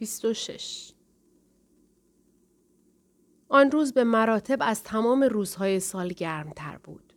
26 0.00 0.92
آن 3.48 3.70
روز 3.70 3.92
به 3.92 4.04
مراتب 4.04 4.58
از 4.60 4.82
تمام 4.82 5.22
روزهای 5.22 5.80
سال 5.80 6.08
گرمتر 6.08 6.78
بود. 6.84 7.12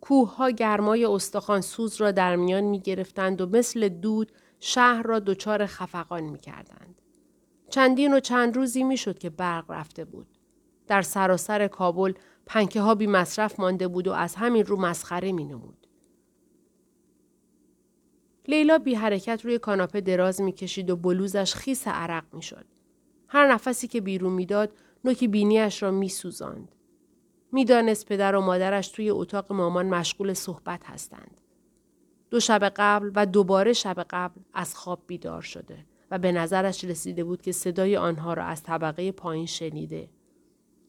کوه 0.00 0.36
ها 0.36 0.50
گرمای 0.50 1.04
استخوان 1.04 1.60
سوز 1.60 1.96
را 1.96 2.10
در 2.10 2.36
میان 2.36 2.64
می 2.64 2.80
گرفتند 2.80 3.40
و 3.40 3.46
مثل 3.46 3.88
دود 3.88 4.32
شهر 4.60 5.02
را 5.02 5.18
دچار 5.18 5.66
خفقان 5.66 6.22
می 6.22 6.38
کردند. 6.38 7.02
چندین 7.70 8.14
و 8.14 8.20
چند 8.20 8.56
روزی 8.56 8.84
می 8.84 8.96
شد 8.96 9.18
که 9.18 9.30
برق 9.30 9.70
رفته 9.70 10.04
بود. 10.04 10.38
در 10.86 11.02
سراسر 11.02 11.68
کابل 11.68 12.12
پنکه 12.46 12.80
ها 12.80 12.94
بی 12.94 13.06
مصرف 13.06 13.60
مانده 13.60 13.88
بود 13.88 14.08
و 14.08 14.12
از 14.12 14.34
همین 14.34 14.66
رو 14.66 14.76
مسخره 14.80 15.32
می 15.32 15.44
نمود. 15.44 15.85
لیلا 18.48 18.78
بی 18.78 18.94
حرکت 18.94 19.44
روی 19.44 19.58
کاناپه 19.58 20.00
دراز 20.00 20.40
می 20.40 20.52
کشید 20.52 20.90
و 20.90 20.96
بلوزش 20.96 21.54
خیس 21.54 21.88
عرق 21.88 22.24
می 22.32 22.42
شد. 22.42 22.64
هر 23.28 23.52
نفسی 23.52 23.88
که 23.88 24.00
بیرون 24.00 24.32
می‌داد 24.32 24.72
نوک 25.04 25.24
بینیش 25.24 25.82
را 25.82 25.90
می 25.90 26.08
سوزاند. 26.08 26.74
می‌دانست 27.52 28.06
پدر 28.06 28.36
و 28.36 28.40
مادرش 28.40 28.88
توی 28.88 29.10
اتاق 29.10 29.52
مامان 29.52 29.86
مشغول 29.86 30.32
صحبت 30.34 30.80
هستند. 30.84 31.40
دو 32.30 32.40
شب 32.40 32.72
قبل 32.76 33.10
و 33.14 33.26
دوباره 33.26 33.72
شب 33.72 34.06
قبل 34.10 34.40
از 34.54 34.74
خواب 34.74 35.02
بیدار 35.06 35.42
شده 35.42 35.86
و 36.10 36.18
به 36.18 36.32
نظرش 36.32 36.84
رسیده 36.84 37.24
بود 37.24 37.42
که 37.42 37.52
صدای 37.52 37.96
آنها 37.96 38.34
را 38.34 38.44
از 38.44 38.62
طبقه 38.62 39.12
پایین 39.12 39.46
شنیده. 39.46 40.10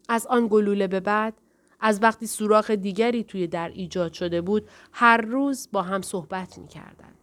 از 0.09 0.27
آن 0.27 0.47
گلوله 0.47 0.88
به 0.88 0.99
بعد 0.99 1.33
از 1.80 2.03
وقتی 2.03 2.27
سوراخ 2.27 2.71
دیگری 2.71 3.23
توی 3.23 3.47
در 3.47 3.69
ایجاد 3.69 4.13
شده 4.13 4.41
بود 4.41 4.69
هر 4.91 5.17
روز 5.17 5.69
با 5.71 5.81
هم 5.81 6.02
صحبت 6.02 6.58
می 6.58 6.67
کردن. 6.67 7.16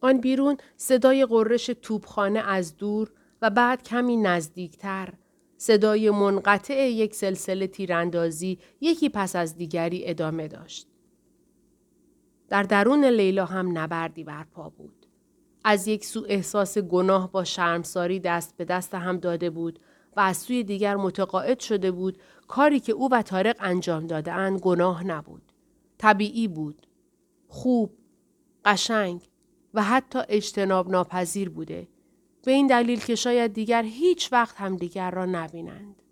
آن 0.00 0.20
بیرون 0.20 0.56
صدای 0.76 1.26
قررش 1.26 1.66
توپخانه 1.66 2.38
از 2.38 2.76
دور 2.76 3.10
و 3.42 3.50
بعد 3.50 3.82
کمی 3.82 4.16
نزدیکتر 4.16 5.14
صدای 5.56 6.10
منقطع 6.10 6.90
یک 6.90 7.14
سلسله 7.14 7.66
تیراندازی 7.66 8.58
یکی 8.80 9.08
پس 9.08 9.36
از 9.36 9.56
دیگری 9.56 10.08
ادامه 10.08 10.48
داشت. 10.48 10.88
در 12.48 12.62
درون 12.62 13.04
لیلا 13.04 13.44
هم 13.44 13.78
نبردی 13.78 14.24
برپا 14.24 14.68
بود. 14.68 15.06
از 15.64 15.88
یک 15.88 16.04
سو 16.04 16.24
احساس 16.28 16.78
گناه 16.78 17.32
با 17.32 17.44
شرمساری 17.44 18.20
دست 18.20 18.56
به 18.56 18.64
دست 18.64 18.94
هم 18.94 19.18
داده 19.18 19.50
بود 19.50 19.78
و 20.16 20.20
از 20.20 20.36
سوی 20.36 20.64
دیگر 20.64 20.96
متقاعد 20.96 21.60
شده 21.60 21.90
بود 21.90 22.18
کاری 22.48 22.80
که 22.80 22.92
او 22.92 23.08
و 23.12 23.22
تارق 23.22 23.56
انجام 23.60 24.06
داده 24.06 24.50
گناه 24.50 25.04
نبود. 25.04 25.52
طبیعی 25.98 26.48
بود. 26.48 26.86
خوب، 27.48 27.90
قشنگ 28.64 29.22
و 29.78 29.82
حتی 29.82 30.18
اجتناب 30.28 30.90
ناپذیر 30.90 31.48
بوده 31.48 31.88
به 32.44 32.52
این 32.52 32.66
دلیل 32.66 33.00
که 33.00 33.14
شاید 33.14 33.52
دیگر 33.52 33.82
هیچ 33.82 34.32
وقت 34.32 34.56
هم 34.56 34.76
دیگر 34.76 35.10
را 35.10 35.26
نبینند. 35.26 36.02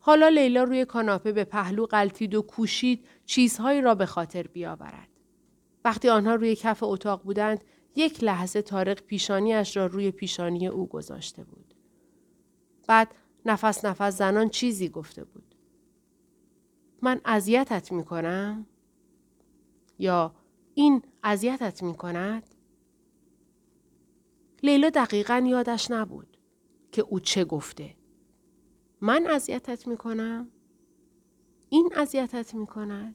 حالا 0.00 0.28
لیلا 0.28 0.64
روی 0.64 0.84
کاناپه 0.84 1.32
به 1.32 1.44
پهلو 1.44 1.86
قلتید 1.86 2.34
و 2.34 2.42
کوشید 2.42 3.06
چیزهایی 3.24 3.80
را 3.80 3.94
به 3.94 4.06
خاطر 4.06 4.42
بیاورد. 4.42 5.08
وقتی 5.84 6.08
آنها 6.08 6.34
روی 6.34 6.56
کف 6.56 6.82
اتاق 6.82 7.22
بودند 7.22 7.64
یک 7.96 8.24
لحظه 8.24 8.62
تارق 8.62 9.00
پیشانیش 9.02 9.76
را 9.76 9.86
روی 9.86 10.10
پیشانی 10.10 10.66
او 10.66 10.86
گذاشته 10.88 11.44
بود. 11.44 11.74
بعد 12.88 13.14
نفس 13.46 13.84
نفس 13.84 14.18
زنان 14.18 14.48
چیزی 14.48 14.88
گفته 14.88 15.24
بود. 15.24 15.54
من 17.02 17.20
اذیتت 17.24 17.92
می 17.92 18.04
کنم؟ 18.04 18.66
یا 19.98 20.34
این 20.78 21.02
اذیتت 21.22 21.82
می 21.82 21.94
کند؟ 21.94 22.54
لیلا 24.62 24.90
دقیقا 24.90 25.44
یادش 25.46 25.90
نبود 25.90 26.36
که 26.92 27.02
او 27.02 27.20
چه 27.20 27.44
گفته. 27.44 27.94
من 29.00 29.26
اذیتت 29.26 29.86
می 29.86 29.96
کنم؟ 29.96 30.50
این 31.68 31.92
اذیتت 31.96 32.54
می 32.54 32.66
کند؟ 32.66 33.14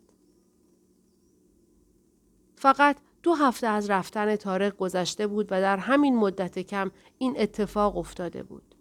فقط 2.55 2.97
دو 3.23 3.33
هفته 3.33 3.67
از 3.67 3.89
رفتن 3.89 4.35
تارق 4.35 4.77
گذشته 4.77 5.27
بود 5.27 5.47
و 5.51 5.61
در 5.61 5.77
همین 5.77 6.15
مدت 6.15 6.59
کم 6.59 6.91
این 7.17 7.33
اتفاق 7.37 7.97
افتاده 7.97 8.43
بود. 8.43 8.75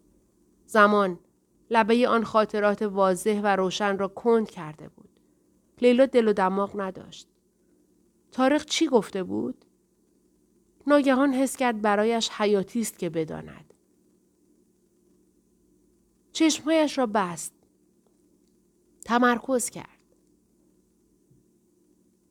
زمان 0.67 1.19
لبه 1.71 2.09
آن 2.09 2.25
خاطرات 2.25 2.83
واضح 2.83 3.41
و 3.45 3.57
روشن 3.57 3.99
را 3.99 4.09
کند 4.09 4.51
کرده 4.51 4.89
بود. 4.89 5.11
لیلا 5.83 6.07
دل 6.07 6.29
و 6.29 6.33
دماغ 6.33 6.81
نداشت. 6.81 7.30
تارق 8.33 8.65
چی 8.65 8.87
گفته 8.87 9.23
بود؟ 9.23 9.65
ناگهان 10.87 11.35
حس 11.35 11.57
کرد 11.57 11.83
برایش 11.83 12.29
حیاتی 12.29 12.81
است 12.81 12.99
که 12.99 13.11
بداند. 13.11 13.75
چشمهایش 16.33 16.99
را 16.99 17.07
بست. 17.07 17.53
تمرکز 19.05 19.71
کرد. 19.71 19.87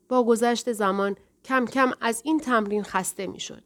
با 0.08 0.24
گذشت 0.24 0.72
زمان 0.72 1.16
کم 1.44 1.64
کم 1.64 1.92
از 2.00 2.22
این 2.24 2.40
تمرین 2.40 2.82
خسته 2.82 3.26
می 3.26 3.40
شد. 3.40 3.62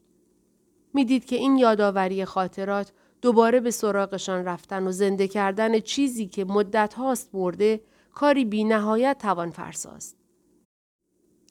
می 0.94 1.05
دید 1.05 1.25
که 1.25 1.37
این 1.37 1.56
یادآوری 1.56 2.25
خاطرات 2.25 2.93
دوباره 3.23 3.61
به 3.61 3.71
سراغشان 3.71 4.44
رفتن 4.44 4.87
و 4.87 4.93
زنده 4.93 5.28
کردن 5.28 5.81
چیزی 5.81 6.27
که 6.27 6.44
مدت 6.44 6.94
هاست 6.94 7.31
مرده 7.34 7.81
کاری 8.12 8.44
بی 8.44 8.65
نهایت 8.65 9.19
توان 9.19 9.50
فرساست. 9.50 10.24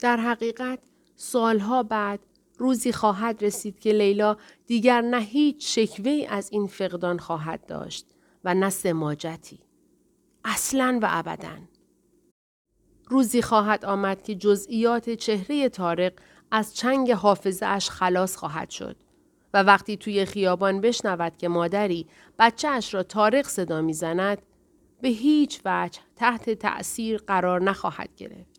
در 0.04 0.16
حقیقت 0.16 0.78
سالها 1.16 1.82
بعد 1.82 2.20
روزی 2.58 2.92
خواهد 2.92 3.44
رسید 3.44 3.78
که 3.78 3.92
لیلا 3.92 4.36
دیگر 4.66 5.00
نه 5.00 5.20
هیچ 5.20 5.78
شکوه 5.78 6.26
از 6.28 6.48
این 6.52 6.66
فقدان 6.66 7.18
خواهد 7.18 7.66
داشت 7.66 8.06
و 8.44 8.54
نه 8.54 8.70
سماجتی. 8.70 9.60
اصلا 10.44 10.98
و 11.02 11.08
ابدا. 11.10 11.58
روزی 13.08 13.42
خواهد 13.42 13.84
آمد 13.84 14.22
که 14.22 14.34
جزئیات 14.34 15.10
چهره 15.10 15.68
تارق 15.68 16.12
از 16.50 16.76
چنگ 16.76 17.10
حافظه 17.10 17.66
اش 17.66 17.90
خلاص 17.90 18.36
خواهد 18.36 18.70
شد 18.70 18.96
و 19.54 19.62
وقتی 19.62 19.96
توی 19.96 20.24
خیابان 20.24 20.80
بشنود 20.80 21.36
که 21.36 21.48
مادری 21.48 22.06
بچه 22.38 22.68
اش 22.68 22.94
را 22.94 23.02
تارق 23.02 23.46
صدا 23.46 23.80
می‌زند 23.80 24.42
به 25.00 25.08
هیچ 25.08 25.60
وجه 25.64 26.00
تحت 26.16 26.50
تأثیر 26.50 27.18
قرار 27.18 27.62
نخواهد 27.62 28.14
گرفت. 28.16 28.53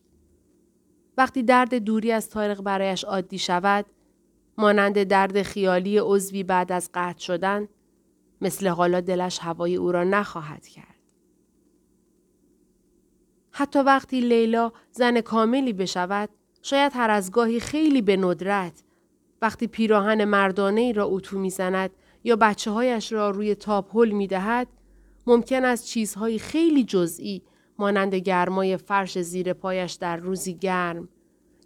وقتی 1.18 1.44
درد 1.44 1.76
دوری 1.76 2.12
از 2.12 2.30
تارق 2.30 2.62
برایش 2.62 3.04
عادی 3.04 3.38
شود 3.38 3.86
مانند 4.58 5.04
درد 5.04 5.42
خیالی 5.42 5.98
عضوی 5.98 6.44
بعد 6.44 6.72
از 6.72 6.90
قطع 6.94 7.20
شدن 7.20 7.68
مثل 8.42 8.68
حالا 8.68 9.02
دلش 9.02 9.40
هوای 9.42 9.76
او 9.76 9.92
را 9.92 10.04
نخواهد 10.04 10.68
کرد. 10.68 10.96
حتی 13.52 13.80
وقتی 13.80 14.22
لیلا 14.22 14.72
زن 14.92 15.22
کاملی 15.22 15.74
بشود 15.74 16.30
شاید 16.62 16.92
هر 16.96 17.10
از 17.10 17.32
گاهی 17.32 17.60
خیلی 17.60 18.02
به 18.02 18.18
ندرت 18.18 18.84
وقتی 19.42 19.68
پیراهن 19.68 20.26
مردانه 20.26 20.82
ای 20.82 20.94
را 20.94 21.06
اتو 21.06 21.40
می‌زند 21.40 21.90
یا 22.24 22.36
بچه 22.36 22.72
هایش 22.72 23.12
را 23.12 23.30
روی 23.30 23.56
تاپ 23.56 23.98
هل 23.98 24.12
می 24.12 24.28
دهد 24.28 24.68
ممکن 25.28 25.66
است 25.66 25.86
چیزهای 25.86 26.40
خیلی 26.40 26.84
جزئی 26.84 27.42
مانند 27.80 28.16
گرمای 28.16 28.78
فرش 28.78 29.20
زیر 29.22 29.54
پایش 29.54 29.94
در 29.94 30.18
روزی 30.18 30.54
گرم 30.54 31.10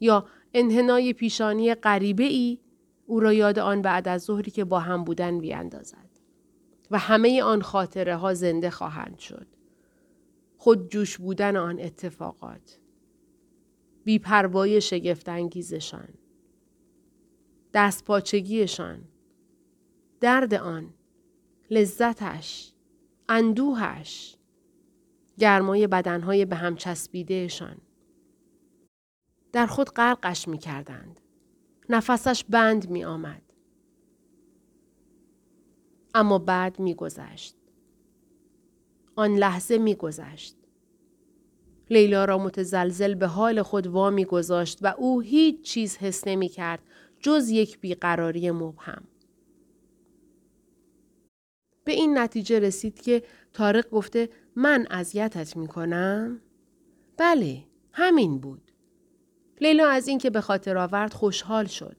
یا 0.02 0.26
انحنای 0.54 1.14
پیشانی 1.14 1.74
غریبه 1.74 2.24
ای 2.24 2.60
او 3.06 3.20
را 3.20 3.34
یاد 3.34 3.60
آن 3.60 3.82
بعد 3.82 4.08
از 4.08 4.22
ظهری 4.22 4.52
که 4.52 4.64
با 4.64 4.80
هم 4.80 5.04
بودن 5.04 5.40
بیاندازد 5.40 6.10
و 6.92 6.98
همه 6.98 7.44
آن 7.44 7.62
خاطره 7.62 8.16
ها 8.16 8.34
زنده 8.34 8.70
خواهند 8.70 9.20
شد. 9.20 9.48
خود 10.58 10.90
جوش 10.90 11.18
بودن 11.18 11.58
آن 11.58 11.80
اتفاقات. 11.80 12.80
بیپروای 14.04 14.82
شگفتانگیزشان. 14.82 16.10
دستپاچگیشان. 17.74 19.04
درد 20.20 20.54
آن. 20.54 20.94
لذتش. 21.70 22.74
اندوهش. 23.30 24.39
گرمای 25.40 25.88
بدنهای 25.88 26.46
به 26.46 26.56
هم 26.56 26.76
چسبیدهشان. 26.76 27.78
در 29.52 29.66
خود 29.66 29.90
غرقش 29.90 30.48
می 30.48 30.58
کردند. 30.58 31.20
نفسش 31.90 32.44
بند 32.44 32.90
می 32.90 33.04
آمد. 33.06 33.42
اما 36.14 36.40
بعد 36.40 36.80
می 36.80 36.96
گذشت. 36.96 37.56
آن 39.16 39.36
لحظه 39.36 39.78
می 39.78 39.96
گذشت. 39.96 40.56
لیلا 41.90 42.26
را 42.26 42.38
متزلزل 42.38 43.16
به 43.16 43.28
حال 43.28 43.62
خود 43.62 43.88
وامی 43.88 44.26
گذاشت 44.26 44.80
و 44.82 44.94
او 44.98 45.22
هیچ 45.22 45.62
چیز 45.62 45.98
حس 45.98 46.28
نمی 46.28 46.50
کرد 46.50 46.84
جز 47.20 47.50
یک 47.50 47.80
بیقراری 47.80 48.52
مبهم. 48.52 49.04
به 51.90 51.96
این 51.96 52.18
نتیجه 52.18 52.60
رسید 52.60 53.02
که 53.02 53.24
تارق 53.54 53.90
گفته 53.90 54.30
من 54.56 54.88
اذیتت 54.90 55.58
می 55.58 55.68
کنم؟ 55.68 56.42
بله، 57.18 57.64
همین 57.94 58.40
بود. 58.40 58.72
لیلا 59.62 59.88
از 59.88 60.08
اینکه 60.08 60.30
به 60.30 60.42
خاطر 60.42 60.78
آورد 60.78 61.14
خوشحال 61.14 61.66
شد. 61.66 61.96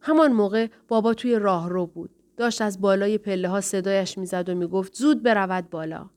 همان 0.00 0.32
موقع 0.32 0.68
بابا 0.88 1.14
توی 1.14 1.38
راهرو 1.38 1.86
بود. 1.86 2.10
داشت 2.36 2.62
از 2.62 2.80
بالای 2.80 3.18
پله 3.18 3.48
ها 3.48 3.60
صدایش 3.60 4.18
می‌زد 4.18 4.48
و 4.48 4.54
می‌گفت 4.54 4.94
زود 4.94 5.22
برود 5.22 5.70
بالا. 5.70 6.10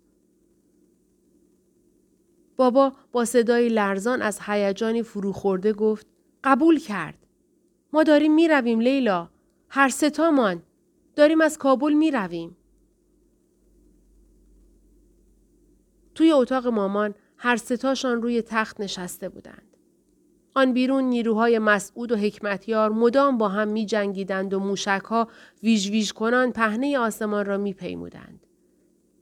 بابا 2.55 2.93
با 3.11 3.25
صدای 3.25 3.69
لرزان 3.69 4.21
از 4.21 4.39
هیجانی 4.45 5.03
فروخورده 5.03 5.73
گفت 5.73 6.07
قبول 6.43 6.79
کرد. 6.79 7.27
ما 7.93 8.03
داریم 8.03 8.35
می‌رویم 8.35 8.79
لیلا. 8.79 9.29
هر 9.69 9.89
ستامان. 9.89 10.63
داریم 11.17 11.41
از 11.41 11.57
کابل 11.57 11.93
می‌رویم. 11.93 12.57
توی 16.15 16.31
اتاق 16.31 16.67
مامان 16.67 17.15
هر 17.37 17.55
ستاشان 17.55 18.21
روی 18.21 18.41
تخت 18.41 18.81
نشسته 18.81 19.29
بودند. 19.29 19.77
آن 20.55 20.73
بیرون 20.73 21.03
نیروهای 21.03 21.59
مسعود 21.59 22.11
و 22.11 22.15
حکمتیار 22.15 22.89
مدام 22.89 23.37
با 23.37 23.49
هم 23.49 23.67
می 23.67 23.85
جنگیدند 23.85 24.53
و 24.53 24.59
موشکها 24.59 25.27
ویژ 25.63 25.89
ویژ 25.89 26.11
کنان 26.11 26.51
پهنه 26.51 26.99
آسمان 26.99 27.45
را 27.45 27.57
می 27.57 27.73
پیمودند. 27.73 28.47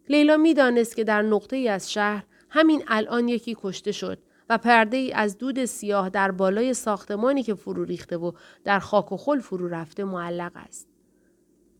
لیلا 0.09 0.37
می 0.37 0.53
دانست 0.53 0.95
که 0.95 1.03
در 1.03 1.21
نقطه 1.21 1.55
ای 1.55 1.67
از 1.67 1.91
شهر 1.91 2.23
همین 2.49 2.83
الان 2.87 3.27
یکی 3.27 3.57
کشته 3.61 3.91
شد 3.91 4.17
و 4.49 4.57
پرده 4.57 4.97
ای 4.97 5.11
از 5.13 5.37
دود 5.37 5.65
سیاه 5.65 6.09
در 6.09 6.31
بالای 6.31 6.73
ساختمانی 6.73 7.43
که 7.43 7.53
فرو 7.53 7.83
ریخته 7.83 8.17
و 8.17 8.31
در 8.63 8.79
خاک 8.79 9.11
و 9.11 9.17
خل 9.17 9.39
فرو 9.39 9.67
رفته 9.67 10.03
معلق 10.03 10.51
است. 10.55 10.94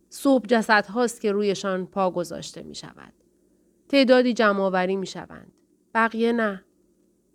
صبح 0.10 0.46
جسد 0.48 0.86
هاست 0.86 1.22
که 1.22 1.32
رویشان 1.32 1.86
پا 1.86 2.12
گذاشته 2.12 2.64
می 2.64 2.76
شود. 2.76 3.14
تعدادی 3.90 4.34
جمع 4.34 4.86
می 4.96 5.08
شوند. 5.08 5.52
بقیه 5.94 6.32
نه. 6.32 6.64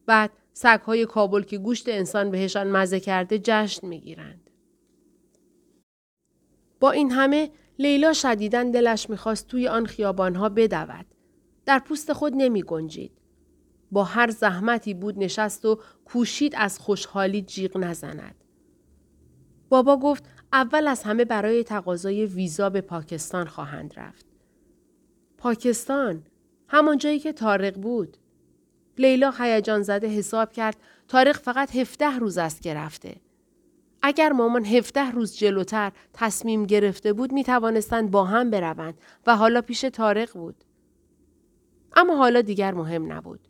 بعد 0.07 0.31
های 0.87 1.07
کابل 1.07 1.43
که 1.43 1.59
گوشت 1.59 1.89
انسان 1.89 2.31
بهشان 2.31 2.71
مزه 2.71 3.01
کرده 3.01 3.41
جشن 3.45 3.87
می 3.87 4.01
گیرند. 4.01 4.51
با 6.81 6.91
این 6.91 7.11
همه 7.11 7.51
لیلا 7.79 8.13
شدیدن 8.13 8.71
دلش 8.71 9.11
می‌خواست 9.11 9.47
توی 9.47 9.69
آن 9.69 9.87
خیابانها 9.87 10.49
بدود. 10.49 11.07
در 11.67 11.79
پوست 11.79 12.13
خود 12.13 12.33
نمی 12.37 12.63
گنجید. 12.63 13.13
با 13.93 14.05
هر 14.05 14.31
زحمتی 14.31 14.95
بود 14.95 15.19
نشست 15.19 15.65
و 15.65 15.81
کوشید 16.05 16.55
از 16.57 16.79
خوشحالی 16.79 17.43
جیغ 17.43 17.79
نزند. 17.79 18.35
بابا 19.69 19.97
گفت 19.97 20.25
اول 20.53 20.87
از 20.89 21.03
همه 21.03 21.25
برای 21.25 21.65
تقاضای 21.65 22.27
ویزا 22.27 22.71
به 22.71 22.81
پاکستان 22.81 23.47
خواهند 23.47 23.95
رفت. 23.97 24.27
پاکستان 25.39 26.23
همان 26.69 26.99
جایی 26.99 27.19
که 27.19 27.33
تارق 27.33 27.75
بود. 27.75 28.17
لیلا 28.99 29.31
هیجان 29.39 29.83
زده 29.83 30.09
حساب 30.09 30.53
کرد 30.53 30.77
تارق 31.09 31.37
فقط 31.37 31.77
هفته 31.77 32.19
روز 32.19 32.39
است 32.39 32.63
که 32.63 32.75
رفته. 32.75 33.17
اگر 34.03 34.33
مامان 34.33 34.65
هفته 34.65 35.11
روز 35.11 35.37
جلوتر 35.37 35.93
تصمیم 36.13 36.67
گرفته 36.67 37.13
بود 37.13 37.33
می 37.33 37.45
توانستند 37.45 38.11
با 38.11 38.25
هم 38.25 38.51
بروند 38.51 38.95
و 39.27 39.37
حالا 39.37 39.63
پیش 39.63 39.81
تارق 39.81 40.33
بود. 40.33 40.65
اما 41.97 42.17
حالا 42.17 42.41
دیگر 42.41 42.75
مهم 42.75 43.13
نبود. 43.13 43.49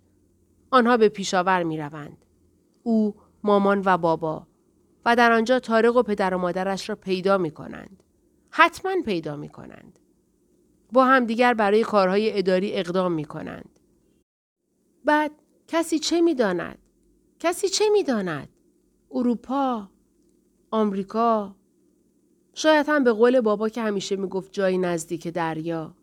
آنها 0.71 0.97
به 0.97 1.09
پیشاور 1.09 1.63
می 1.63 1.79
روند. 1.79 2.25
او، 2.83 3.15
مامان 3.43 3.83
و 3.85 3.99
بابا 3.99 4.47
و 5.05 5.17
در 5.17 5.33
آنجا 5.33 5.59
تارق 5.59 5.97
و 5.97 6.03
پدر 6.03 6.35
و 6.35 6.39
مادرش 6.39 6.89
را 6.89 6.97
پیدا 6.97 7.39
می 7.39 7.51
کنند. 7.51 8.03
حتما 8.51 8.95
پیدا 9.05 9.37
می 9.37 9.49
کنند. 9.49 9.99
با 10.93 11.05
همدیگر 11.05 11.55
برای 11.55 11.83
کارهای 11.83 12.39
اداری 12.39 12.73
اقدام 12.73 13.13
می 13.13 13.25
کنند. 13.25 13.79
بعد 15.05 15.33
کسی 15.69 15.99
چه 15.99 16.21
می 16.21 16.35
داند؟ 16.35 16.79
کسی 17.39 17.69
چه 17.69 17.85
می 17.93 18.03
داند؟ 18.03 18.49
اروپا، 19.11 19.89
آمریکا، 20.71 21.57
شاید 22.55 22.87
هم 22.89 23.05
به 23.05 23.13
قول 23.13 23.41
بابا 23.41 23.69
که 23.69 23.83
همیشه 23.83 24.17
می 24.17 24.29
گفت 24.29 24.53
جایی 24.53 24.79
نزدیک 24.79 25.29
دریا. 25.29 25.95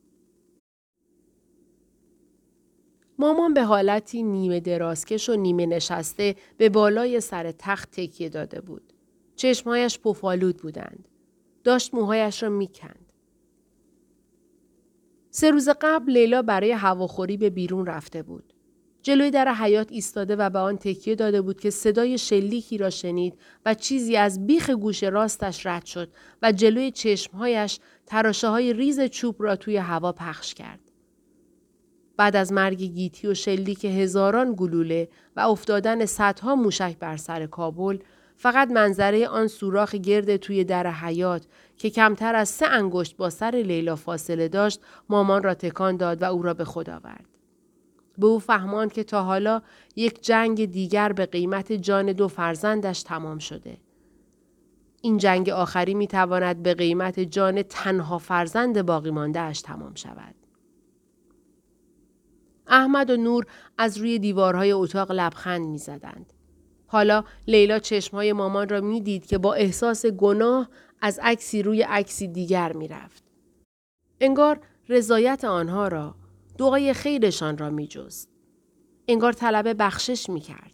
مامان 3.19 3.53
به 3.53 3.63
حالتی 3.63 4.23
نیمه 4.23 4.59
درازکش 4.59 5.29
و 5.29 5.35
نیمه 5.35 5.65
نشسته 5.65 6.35
به 6.57 6.69
بالای 6.69 7.19
سر 7.19 7.51
تخت 7.51 7.91
تکیه 7.91 8.29
داده 8.29 8.61
بود. 8.61 8.93
چشمهایش 9.35 9.99
پفالود 9.99 10.57
بودند. 10.57 11.07
داشت 11.63 11.93
موهایش 11.93 12.43
را 12.43 12.49
می‌کند. 12.49 13.11
سه 15.31 15.51
روز 15.51 15.69
قبل 15.81 16.11
لیلا 16.11 16.41
برای 16.41 16.71
هواخوری 16.71 17.37
به 17.37 17.49
بیرون 17.49 17.85
رفته 17.85 18.23
بود. 18.23 18.53
جلوی 19.01 19.31
در 19.31 19.53
حیات 19.53 19.91
ایستاده 19.91 20.35
و 20.35 20.49
به 20.49 20.59
آن 20.59 20.77
تکیه 20.77 21.15
داده 21.15 21.41
بود 21.41 21.59
که 21.59 21.69
صدای 21.69 22.17
شلیکی 22.17 22.77
را 22.77 22.89
شنید 22.89 23.39
و 23.65 23.73
چیزی 23.73 24.15
از 24.17 24.47
بیخ 24.47 24.69
گوش 24.69 25.03
راستش 25.03 25.65
رد 25.65 25.85
شد 25.85 26.09
و 26.41 26.51
جلوی 26.51 26.91
چشمهایش 26.91 27.79
تراشه 28.05 28.47
های 28.47 28.73
ریز 28.73 29.01
چوب 29.01 29.35
را 29.39 29.55
توی 29.55 29.77
هوا 29.77 30.11
پخش 30.11 30.53
کرد. 30.53 30.86
بعد 32.17 32.35
از 32.35 32.53
مرگ 32.53 32.81
گیتی 32.81 33.27
و 33.27 33.33
شلیک 33.33 33.85
هزاران 33.85 34.53
گلوله 34.57 35.09
و 35.35 35.39
افتادن 35.39 36.05
صدها 36.05 36.55
موشک 36.55 36.97
بر 36.99 37.17
سر 37.17 37.45
کابل 37.45 37.97
فقط 38.37 38.71
منظره 38.71 39.27
آن 39.27 39.47
سوراخ 39.47 39.95
گرد 39.95 40.35
توی 40.35 40.63
در 40.63 40.91
حیات 40.91 41.45
که 41.77 41.89
کمتر 41.89 42.35
از 42.35 42.49
سه 42.49 42.65
انگشت 42.65 43.17
با 43.17 43.29
سر 43.29 43.51
لیلا 43.51 43.95
فاصله 43.95 44.47
داشت 44.47 44.81
مامان 45.09 45.43
را 45.43 45.53
تکان 45.53 45.97
داد 45.97 46.21
و 46.21 46.25
او 46.25 46.41
را 46.41 46.53
به 46.53 46.65
خود 46.65 46.89
آورد. 46.89 47.25
به 48.17 48.27
او 48.27 48.39
فهماند 48.39 48.93
که 48.93 49.03
تا 49.03 49.23
حالا 49.23 49.61
یک 49.95 50.23
جنگ 50.23 50.71
دیگر 50.71 51.13
به 51.13 51.25
قیمت 51.25 51.73
جان 51.73 52.11
دو 52.11 52.27
فرزندش 52.27 53.03
تمام 53.03 53.39
شده. 53.39 53.77
این 55.01 55.17
جنگ 55.17 55.49
آخری 55.49 55.93
می 55.93 56.07
تواند 56.07 56.63
به 56.63 56.73
قیمت 56.73 57.19
جان 57.19 57.61
تنها 57.61 58.17
فرزند 58.17 58.81
باقی 58.81 59.11
مانده 59.11 59.39
اش 59.39 59.61
تمام 59.61 59.95
شود. 59.95 60.46
احمد 62.67 63.09
و 63.09 63.17
نور 63.17 63.45
از 63.77 63.97
روی 63.97 64.19
دیوارهای 64.19 64.71
اتاق 64.71 65.11
لبخند 65.11 65.65
می 65.67 65.77
زدند. 65.77 66.33
حالا 66.87 67.23
لیلا 67.47 67.79
چشمهای 67.79 68.33
مامان 68.33 68.69
را 68.69 68.81
می‌دید 68.81 69.25
که 69.25 69.37
با 69.37 69.53
احساس 69.53 70.05
گناه 70.05 70.69
از 71.01 71.19
عکسی 71.23 71.63
روی 71.63 71.81
عکسی 71.81 72.27
دیگر 72.27 72.73
می‌رفت. 72.73 73.23
انگار 74.21 74.59
رضایت 74.89 75.45
آنها 75.45 75.87
را، 75.87 76.15
دعای 76.57 76.93
خیرشان 76.93 77.57
را 77.57 77.69
میجست. 77.69 78.29
انگار 79.07 79.33
طلب 79.33 79.75
بخشش 79.79 80.29
می‌کرد. 80.29 80.73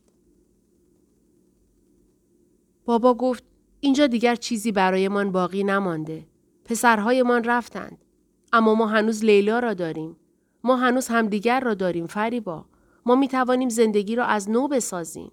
بابا 2.86 3.14
گفت 3.14 3.44
اینجا 3.80 4.08
دیگر 4.08 4.36
چیزی 4.36 4.72
برایمان 4.72 5.32
باقی 5.32 5.64
نمانده. 5.64 6.28
پسرهایمان 6.66 7.44
رفتند. 7.44 8.06
اما 8.54 8.76
ما 8.76 8.88
هنوز 8.88 9.26
لیلا 9.26 9.60
را 9.60 9.74
داریم. 9.74 10.16
ما 10.64 10.76
هنوز 10.76 11.08
همدیگر 11.08 11.60
را 11.60 11.74
داریم 11.74 12.08
فریبا. 12.08 12.66
ما 13.06 13.16
می 13.16 13.28
توانیم 13.28 13.70
زندگی 13.70 14.16
را 14.16 14.26
از 14.26 14.50
نو 14.50 14.68
بسازیم. 14.68 15.32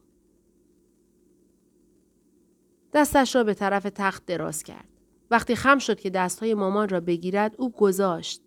دستش 2.93 3.37
را 3.37 3.45
به 3.45 3.55
طرف 3.55 3.83
تخت 3.83 4.27
دراز 4.27 4.63
کرد. 4.63 4.89
وقتی 5.31 5.55
خم 5.55 5.79
شد 5.79 6.01
که 6.01 6.11
دستهای 6.11 6.55
مامان 6.55 6.89
را 6.89 7.01
بگیرد 7.01 7.55
او 7.59 7.71
گذاشت. 7.71 8.43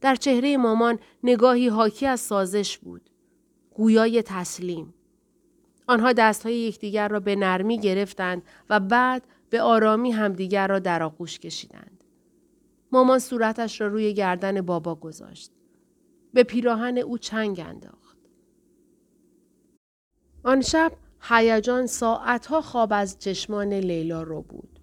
در 0.00 0.14
چهره 0.14 0.56
مامان 0.56 0.98
نگاهی 1.22 1.68
حاکی 1.68 2.06
از 2.06 2.20
سازش 2.20 2.78
بود. 2.78 3.10
گویای 3.74 4.22
تسلیم. 4.22 4.94
آنها 5.86 6.12
دستهای 6.12 6.58
یکدیگر 6.58 7.08
را 7.08 7.20
به 7.20 7.36
نرمی 7.36 7.78
گرفتند 7.78 8.42
و 8.70 8.80
بعد 8.80 9.26
به 9.50 9.62
آرامی 9.62 10.10
همدیگر 10.10 10.66
را 10.68 10.78
در 10.78 11.02
آغوش 11.02 11.38
کشیدند. 11.38 12.04
مامان 12.92 13.18
صورتش 13.18 13.80
را 13.80 13.86
روی 13.86 14.14
گردن 14.14 14.60
بابا 14.60 14.94
گذاشت. 14.94 15.52
به 16.34 16.42
پیراهن 16.42 16.98
او 16.98 17.18
چنگ 17.18 17.60
انداخت. 17.66 18.18
آن 20.44 20.60
شب 20.60 20.92
هیجان 21.20 21.86
ساعتها 21.86 22.60
خواب 22.60 22.92
از 22.92 23.18
چشمان 23.18 23.72
لیلا 23.72 24.22
رو 24.22 24.42
بود. 24.42 24.80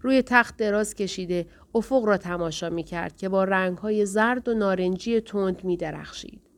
روی 0.00 0.22
تخت 0.22 0.56
دراز 0.56 0.94
کشیده 0.94 1.46
افق 1.74 2.04
را 2.04 2.16
تماشا 2.16 2.70
می 2.70 2.82
کرد 2.82 3.16
که 3.16 3.28
با 3.28 3.44
رنگهای 3.44 4.06
زرد 4.06 4.48
و 4.48 4.54
نارنجی 4.54 5.20
تند 5.20 5.64
می 5.64 5.76
درخشید. 5.76 6.50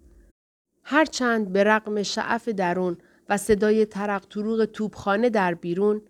هرچند 0.85 1.53
به 1.53 1.65
رقم 1.65 2.03
شعف 2.03 2.49
درون 2.49 2.97
و 3.29 3.37
صدای 3.37 3.87
ترق 3.87 4.27
طروق 4.27 4.65
توبخانه 4.65 5.31
در 5.31 5.55
بیرون 5.55 6.03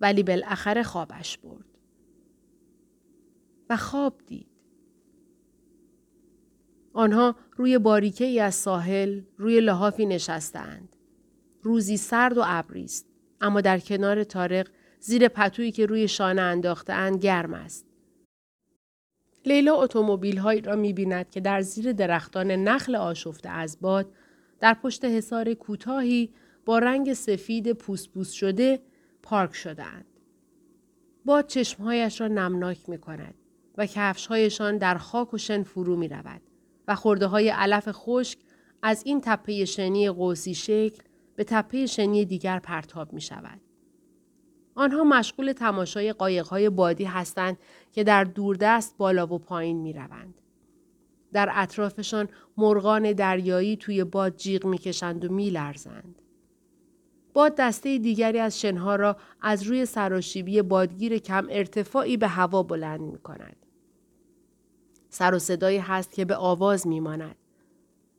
ولی 0.00 0.22
بالاخره 0.22 0.82
خوابش 0.82 1.38
برد. 1.38 1.64
و 3.70 3.76
خواب 3.76 4.14
دید. 4.26 4.53
آنها 6.96 7.36
روی 7.56 7.78
باریکه 7.78 8.24
ای 8.24 8.40
از 8.40 8.54
ساحل 8.54 9.20
روی 9.36 9.60
لحافی 9.60 10.06
نشستند. 10.06 10.96
روزی 11.62 11.96
سرد 11.96 12.38
و 12.38 12.42
ابری 12.44 12.84
است 12.84 13.06
اما 13.40 13.60
در 13.60 13.78
کنار 13.78 14.24
تارق 14.24 14.68
زیر 15.00 15.28
پتویی 15.28 15.72
که 15.72 15.86
روی 15.86 16.08
شانه 16.08 16.42
انداختهاند 16.42 17.18
گرم 17.22 17.54
است. 17.54 17.86
لیلا 19.46 19.74
اتومبیل 19.74 20.38
هایی 20.38 20.60
را 20.60 20.76
می 20.76 20.92
بیند 20.92 21.30
که 21.30 21.40
در 21.40 21.60
زیر 21.60 21.92
درختان 21.92 22.50
نخل 22.50 22.96
آشفته 22.96 23.48
از 23.48 23.78
باد 23.80 24.12
در 24.60 24.74
پشت 24.74 25.04
حصار 25.04 25.54
کوتاهی 25.54 26.30
با 26.64 26.78
رنگ 26.78 27.12
سفید 27.12 27.72
پوست 27.72 28.08
پوست 28.08 28.34
شده 28.34 28.80
پارک 29.22 29.54
شدهاند. 29.54 30.06
باد 31.24 31.46
چشمهایش 31.46 32.20
را 32.20 32.28
نمناک 32.28 32.88
می 32.88 32.98
کند 32.98 33.34
و 33.78 33.86
کفشهایشان 33.86 34.78
در 34.78 34.98
خاک 34.98 35.34
و 35.34 35.38
شن 35.38 35.62
فرو 35.62 35.96
می 35.96 36.08
رود 36.08 36.42
و 36.88 36.94
خورده 36.94 37.26
های 37.26 37.48
علف 37.48 37.88
خشک 37.92 38.38
از 38.82 39.02
این 39.06 39.20
تپه 39.20 39.64
شنی 39.64 40.10
قوسی 40.10 40.54
شکل 40.54 41.02
به 41.36 41.44
تپه 41.44 41.86
شنی 41.86 42.24
دیگر 42.24 42.58
پرتاب 42.58 43.12
می 43.12 43.20
شود. 43.20 43.60
آنها 44.74 45.04
مشغول 45.04 45.52
تماشای 45.52 46.12
قایقهای 46.12 46.70
بادی 46.70 47.04
هستند 47.04 47.58
که 47.92 48.04
در 48.04 48.24
دوردست 48.24 48.96
بالا 48.96 49.26
و 49.26 49.38
پایین 49.38 49.76
می 49.76 49.92
روند. 49.92 50.40
در 51.32 51.50
اطرافشان 51.54 52.28
مرغان 52.56 53.12
دریایی 53.12 53.76
توی 53.76 54.04
باد 54.04 54.36
جیغ 54.36 54.66
می‌کشند 54.66 55.24
و 55.24 55.32
میلرزند. 55.32 56.22
باد 57.32 57.54
دسته 57.54 57.98
دیگری 57.98 58.38
از 58.38 58.60
شنها 58.60 58.96
را 58.96 59.16
از 59.40 59.62
روی 59.62 59.86
سراشیبی 59.86 60.62
بادگیر 60.62 61.18
کم 61.18 61.46
ارتفاعی 61.50 62.16
به 62.16 62.28
هوا 62.28 62.62
بلند 62.62 63.00
می 63.00 63.18
کند. 63.18 63.63
سر 65.14 65.34
و 65.34 65.38
صدایی 65.38 65.78
هست 65.78 66.12
که 66.12 66.24
به 66.24 66.36
آواز 66.36 66.86
می 66.86 67.00
ماند. 67.00 67.36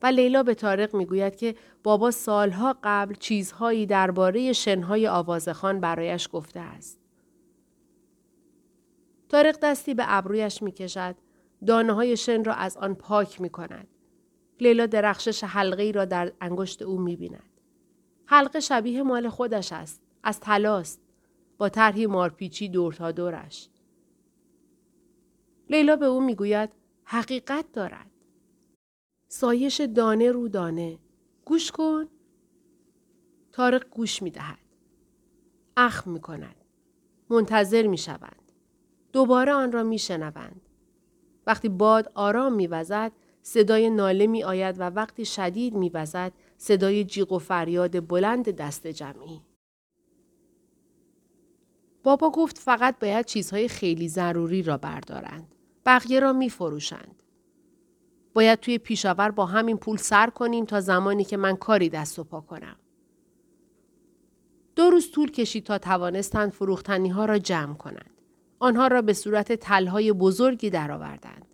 و 0.02 0.08
لیلا 0.08 0.44
به 0.44 0.54
تارق 0.54 0.96
می 0.96 1.06
گوید 1.06 1.36
که 1.36 1.56
بابا 1.84 2.12
سالها 2.12 2.75
قبل 2.84 3.16
چیزهایی 3.16 3.86
درباره 3.86 4.54
شنهای 4.54 5.08
آوازخان 5.08 5.80
برایش 5.80 6.30
گفته 6.34 6.60
است. 6.60 7.00
تارق 9.30 9.60
دستی 9.62 9.94
به 9.94 10.04
ابرویش 10.08 10.64
می 10.64 10.72
کشد 10.72 11.16
دانه 11.68 11.94
های 11.94 12.18
شن 12.18 12.44
را 12.44 12.54
از 12.54 12.78
آن 12.78 12.96
پاک 12.96 13.42
می 13.42 13.50
کند. 13.50 13.88
لیلا 14.60 14.86
درخشش 14.86 15.44
حلقه 15.44 15.84
ای 15.84 15.92
را 15.92 16.06
در 16.06 16.32
انگشت 16.42 16.82
او 16.82 17.00
می 17.00 17.16
بیند. 17.16 17.62
حلقه 18.25 18.60
شبیه 18.60 19.04
مال 19.04 19.30
خودش 19.30 19.74
است. 19.74 20.02
از 20.24 20.40
تلاست. 20.40 21.02
با 21.58 21.70
طرحی 21.70 22.06
مارپیچی 22.06 22.70
دور 22.70 22.94
تا 22.94 23.12
دورش. 23.12 23.70
لیلا 25.70 25.96
به 25.96 26.06
او 26.06 26.22
می‌گوید 26.22 26.85
حقیقت 27.06 27.72
دارد. 27.74 28.12
سایش 29.28 29.82
دانه 29.82 30.32
رو 30.32 30.48
دانه. 30.48 31.00
گوش 31.46 31.72
کن. 31.72 32.08
تارق 33.52 33.90
گوش 33.90 34.22
می 34.22 34.32
دهد. 34.32 34.60
اخم 35.78 36.12
می 36.12 36.20
کند. 36.20 36.56
منتظر 37.30 37.88
می 37.88 37.98
شوند. 37.98 38.52
دوباره 39.14 39.54
آن 39.54 39.72
را 39.72 39.84
می 39.84 40.00
شنوند. 40.00 40.62
وقتی 41.48 41.70
باد 41.70 42.12
آرام 42.16 42.54
میوزد 42.54 43.12
صدای 43.42 43.90
ناله 43.90 44.28
می 44.28 44.44
آید 44.44 44.80
و 44.80 44.84
وقتی 44.84 45.26
شدید 45.26 45.74
می 45.74 45.90
وزد 45.90 46.32
صدای 46.58 47.04
جیغ 47.04 47.32
و 47.32 47.40
فریاد 47.40 48.08
بلند 48.08 48.50
دست 48.50 48.88
جمعی. 48.88 49.42
بابا 52.04 52.30
گفت 52.30 52.58
فقط 52.58 53.00
باید 53.00 53.26
چیزهای 53.26 53.68
خیلی 53.68 54.10
ضروری 54.10 54.64
را 54.64 54.78
بردارند. 54.78 55.55
بقیه 55.86 56.20
را 56.20 56.34
می 56.34 56.50
فروشند. 56.50 57.24
باید 58.34 58.60
توی 58.60 58.77
پیشاور 58.77 59.32
با 59.32 59.46
همین 59.46 59.77
پول 59.77 59.98
سر 59.98 60.30
کنیم 60.30 60.65
تا 60.65 60.82
زمانی 60.82 61.24
که 61.24 61.38
من 61.38 61.56
کاری 61.56 61.89
دست 61.89 62.20
و 62.20 62.24
پا 62.24 62.42
کنم. 62.42 62.75
دو 64.75 64.89
روز 64.89 65.12
طول 65.12 65.32
کشید 65.32 65.63
تا 65.63 65.77
توانستند 65.77 66.51
فروختنی 66.51 67.10
ها 67.10 67.25
را 67.25 67.38
جمع 67.38 67.74
کنند. 67.74 68.22
آنها 68.60 68.88
را 68.88 69.01
به 69.01 69.13
صورت 69.13 69.51
تلهای 69.51 70.13
بزرگی 70.13 70.70
درآوردند. 70.70 71.46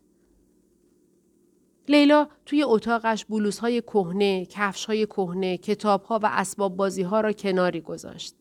لیلا 1.87 2.27
توی 2.45 2.63
اتاقش 2.63 3.25
بلوزهای 3.25 3.81
کهنه، 3.81 4.45
کفشهای 4.45 5.05
کهنه، 5.05 5.57
کتابها 5.57 6.19
و 6.23 6.29
اسباب 6.31 6.75
بازی 6.75 7.01
ها 7.01 7.21
را 7.21 7.31
کناری 7.31 7.81
گذاشت. 7.81 8.35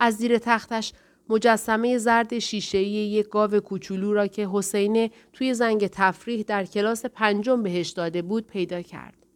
از 0.00 0.16
زیر 0.16 0.38
تختش 0.38 0.92
مجسمه 1.30 1.98
زرد 1.98 2.38
شیشه‌ای 2.38 2.86
یک 2.86 3.28
گاو 3.28 3.60
کوچولو 3.60 4.12
را 4.12 4.26
که 4.26 4.48
حسینه 4.52 5.10
توی 5.32 5.54
زنگ 5.54 5.86
تفریح 5.86 6.42
در 6.42 6.64
کلاس 6.64 7.06
پنجم 7.06 7.62
بهش 7.62 7.88
داده 7.88 8.22
بود 8.22 8.46
پیدا 8.46 8.82
کرد. 8.82 9.26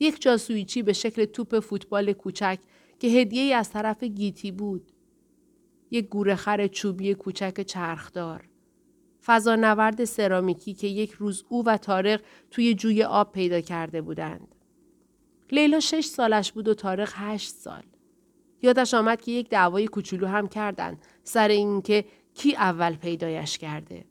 یک 0.00 0.22
جاسویچی 0.22 0.82
به 0.82 0.92
شکل 0.92 1.24
توپ 1.24 1.60
فوتبال 1.60 2.12
کوچک 2.12 2.58
که 2.98 3.08
هدیه 3.08 3.56
از 3.56 3.70
طرف 3.70 4.02
گیتی 4.02 4.50
بود. 4.50 4.92
یک 5.90 6.08
گورخر 6.08 6.66
چوبی 6.66 7.14
کوچک 7.14 7.62
چرخدار. 7.62 8.48
فضانورد 9.24 10.04
سرامیکی 10.04 10.74
که 10.74 10.86
یک 10.86 11.10
روز 11.10 11.44
او 11.48 11.64
و 11.64 11.76
تارق 11.76 12.20
توی 12.50 12.74
جوی 12.74 13.02
آب 13.02 13.32
پیدا 13.32 13.60
کرده 13.60 14.02
بودند. 14.02 14.54
لیلا 15.52 15.80
شش 15.80 16.04
سالش 16.04 16.52
بود 16.52 16.68
و 16.68 16.74
تارق 16.74 17.12
هشت 17.14 17.54
سال. 17.54 17.82
یادش 18.62 18.94
آمد 18.94 19.20
که 19.20 19.32
یک 19.32 19.48
دعوای 19.48 19.86
کوچولو 19.86 20.26
هم 20.26 20.48
کردند 20.48 20.98
سر 21.24 21.48
اینکه 21.48 22.04
کی 22.34 22.56
اول 22.56 22.94
پیدایش 22.94 23.58
کرده. 23.58 24.04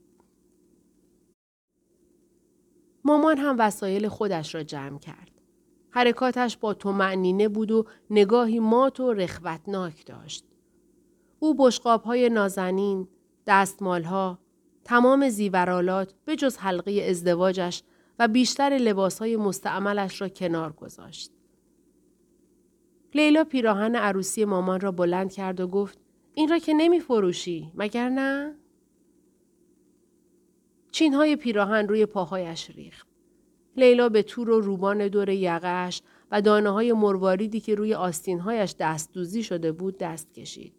مامان 3.03 3.38
هم 3.38 3.55
وسایل 3.60 4.08
خودش 4.08 4.55
را 4.55 4.63
جمع 4.63 5.00
کرد. 5.00 5.31
حرکاتش 5.89 6.58
با 6.58 6.74
تو 6.74 6.91
معنینه 6.91 7.48
بود 7.48 7.72
و 7.72 7.86
نگاهی 8.10 8.60
مات 8.60 9.00
و 9.00 9.13
رخوتناک 9.13 10.05
داشت. 10.05 10.46
او 11.39 11.53
بشقاب 11.53 12.03
های 12.03 12.29
نازنین، 12.29 13.08
دستمال 13.48 14.03
ها، 14.03 14.39
تمام 14.84 15.29
زیورالات 15.29 16.13
به 16.25 16.36
جز 16.36 16.58
حلقه 16.58 17.05
ازدواجش 17.10 17.84
و 18.20 18.27
بیشتر 18.27 18.70
لباس 18.70 19.20
های 19.20 19.38
مستعملش 19.38 20.22
را 20.22 20.29
کنار 20.29 20.74
گذاشت. 20.74 21.31
لیلا 23.15 23.44
پیراهن 23.44 23.96
عروسی 23.96 24.46
مامان 24.46 24.80
را 24.80 24.91
بلند 24.91 25.32
کرد 25.32 25.60
و 25.60 25.68
گفت 25.68 26.00
این 26.34 26.50
را 26.50 26.60
که 26.60 26.74
نمی 26.74 27.00
فروشی 27.00 27.72
مگر 27.75 28.10
نه؟ 28.10 28.56
چین 30.91 31.13
های 31.13 31.36
پیراهن 31.36 31.88
روی 31.88 32.06
پاهایش 32.06 32.70
ریخت. 32.70 33.08
لیلا 33.77 34.10
به 34.10 34.24
تور 34.24 34.50
و 34.50 34.62
روبان 34.62 35.08
دور 35.08 35.30
یقهش 35.30 36.01
و 36.32 36.41
دانه 36.41 36.70
های 36.70 36.94
مرواریدی 36.94 37.60
که 37.60 37.75
روی 37.75 37.94
آستینهایش 37.94 38.75
دست 38.80 39.13
دوزی 39.13 39.44
شده 39.44 39.72
بود 39.72 39.98
دست 39.98 40.34
کشید. 40.34 40.74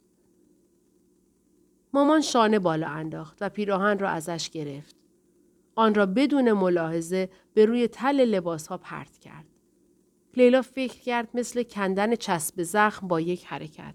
مامان 1.92 2.20
شانه 2.20 2.58
بالا 2.58 2.86
انداخت 2.86 3.38
و 3.40 3.48
پیراهن 3.48 3.98
را 3.98 4.08
ازش 4.08 4.50
گرفت. 4.50 4.96
آن 5.74 5.94
را 5.94 6.06
بدون 6.06 6.52
ملاحظه 6.52 7.28
به 7.54 7.64
روی 7.64 7.88
تل 7.88 8.24
لباس 8.24 8.66
ها 8.66 8.78
پرت 8.78 9.18
کرد. 9.18 9.51
لیلا 10.36 10.62
فکر 10.62 11.00
کرد 11.00 11.28
مثل 11.34 11.62
کندن 11.62 12.14
چسب 12.14 12.62
زخم 12.62 13.08
با 13.08 13.20
یک 13.20 13.44
حرکت. 13.44 13.94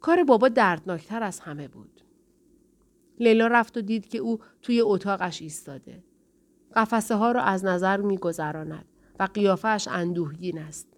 کار 0.00 0.24
بابا 0.24 0.48
دردناکتر 0.48 1.22
از 1.22 1.40
همه 1.40 1.68
بود. 1.68 2.00
لیلا 3.20 3.46
رفت 3.46 3.76
و 3.76 3.80
دید 3.80 4.08
که 4.08 4.18
او 4.18 4.38
توی 4.62 4.80
اتاقش 4.80 5.42
ایستاده. 5.42 6.04
قفسه 6.76 7.14
ها 7.14 7.32
را 7.32 7.42
از 7.42 7.64
نظر 7.64 8.00
می 8.00 8.18
گذراند 8.18 8.84
و 9.20 9.28
قیافش 9.34 9.88
اندوهگین 9.90 10.58
است. 10.58 10.88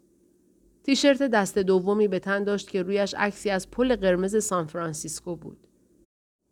تیشرت 0.85 1.23
دست 1.23 1.59
دومی 1.59 2.09
به 2.09 2.19
تن 2.19 2.45
داشت 2.45 2.71
که 2.71 2.83
رویش 2.83 3.15
عکسی 3.15 3.51
از 3.51 3.71
پل 3.71 3.97
قرمز 3.97 4.45
سان 4.45 4.67
فرانسیسکو 4.67 5.37
بود. 5.37 5.67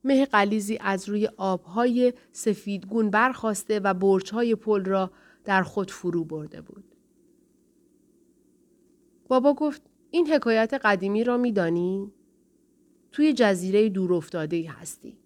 مه 0.04 0.26
غلیظی 0.26 0.78
از 0.80 1.08
روی 1.08 1.28
آبهای 1.36 2.12
سفیدگون 2.32 3.10
برخاسته 3.10 3.80
و 3.80 3.94
برج‌های 3.94 4.54
پل 4.54 4.84
را 4.84 5.10
در 5.44 5.62
خود 5.62 5.90
فرو 5.90 6.24
برده 6.24 6.60
بود. 6.60 6.93
بابا 9.28 9.54
گفت 9.54 9.82
این 10.10 10.32
حکایت 10.32 10.74
قدیمی 10.84 11.24
را 11.24 11.36
میدانی؟ 11.36 12.12
توی 13.12 13.32
جزیره 13.32 13.88
دور 13.88 14.14
افتاده 14.14 14.70
هستی. 14.70 15.18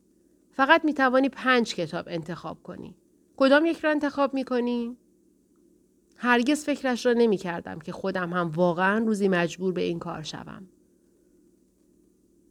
فقط 0.50 0.84
می 0.84 0.94
توانی 0.94 1.28
پنج 1.28 1.74
کتاب 1.74 2.04
انتخاب 2.08 2.62
کنی. 2.62 2.94
کدام 3.36 3.66
یک 3.66 3.78
را 3.78 3.90
انتخاب 3.90 4.34
می 4.34 4.44
کنی؟ 4.44 4.96
هرگز 6.16 6.64
فکرش 6.64 7.06
را 7.06 7.12
نمی 7.12 7.36
کردم 7.36 7.78
که 7.78 7.92
خودم 7.92 8.32
هم 8.32 8.48
واقعا 8.48 9.04
روزی 9.04 9.28
مجبور 9.28 9.72
به 9.72 9.80
این 9.80 9.98
کار 9.98 10.22
شوم. 10.22 10.68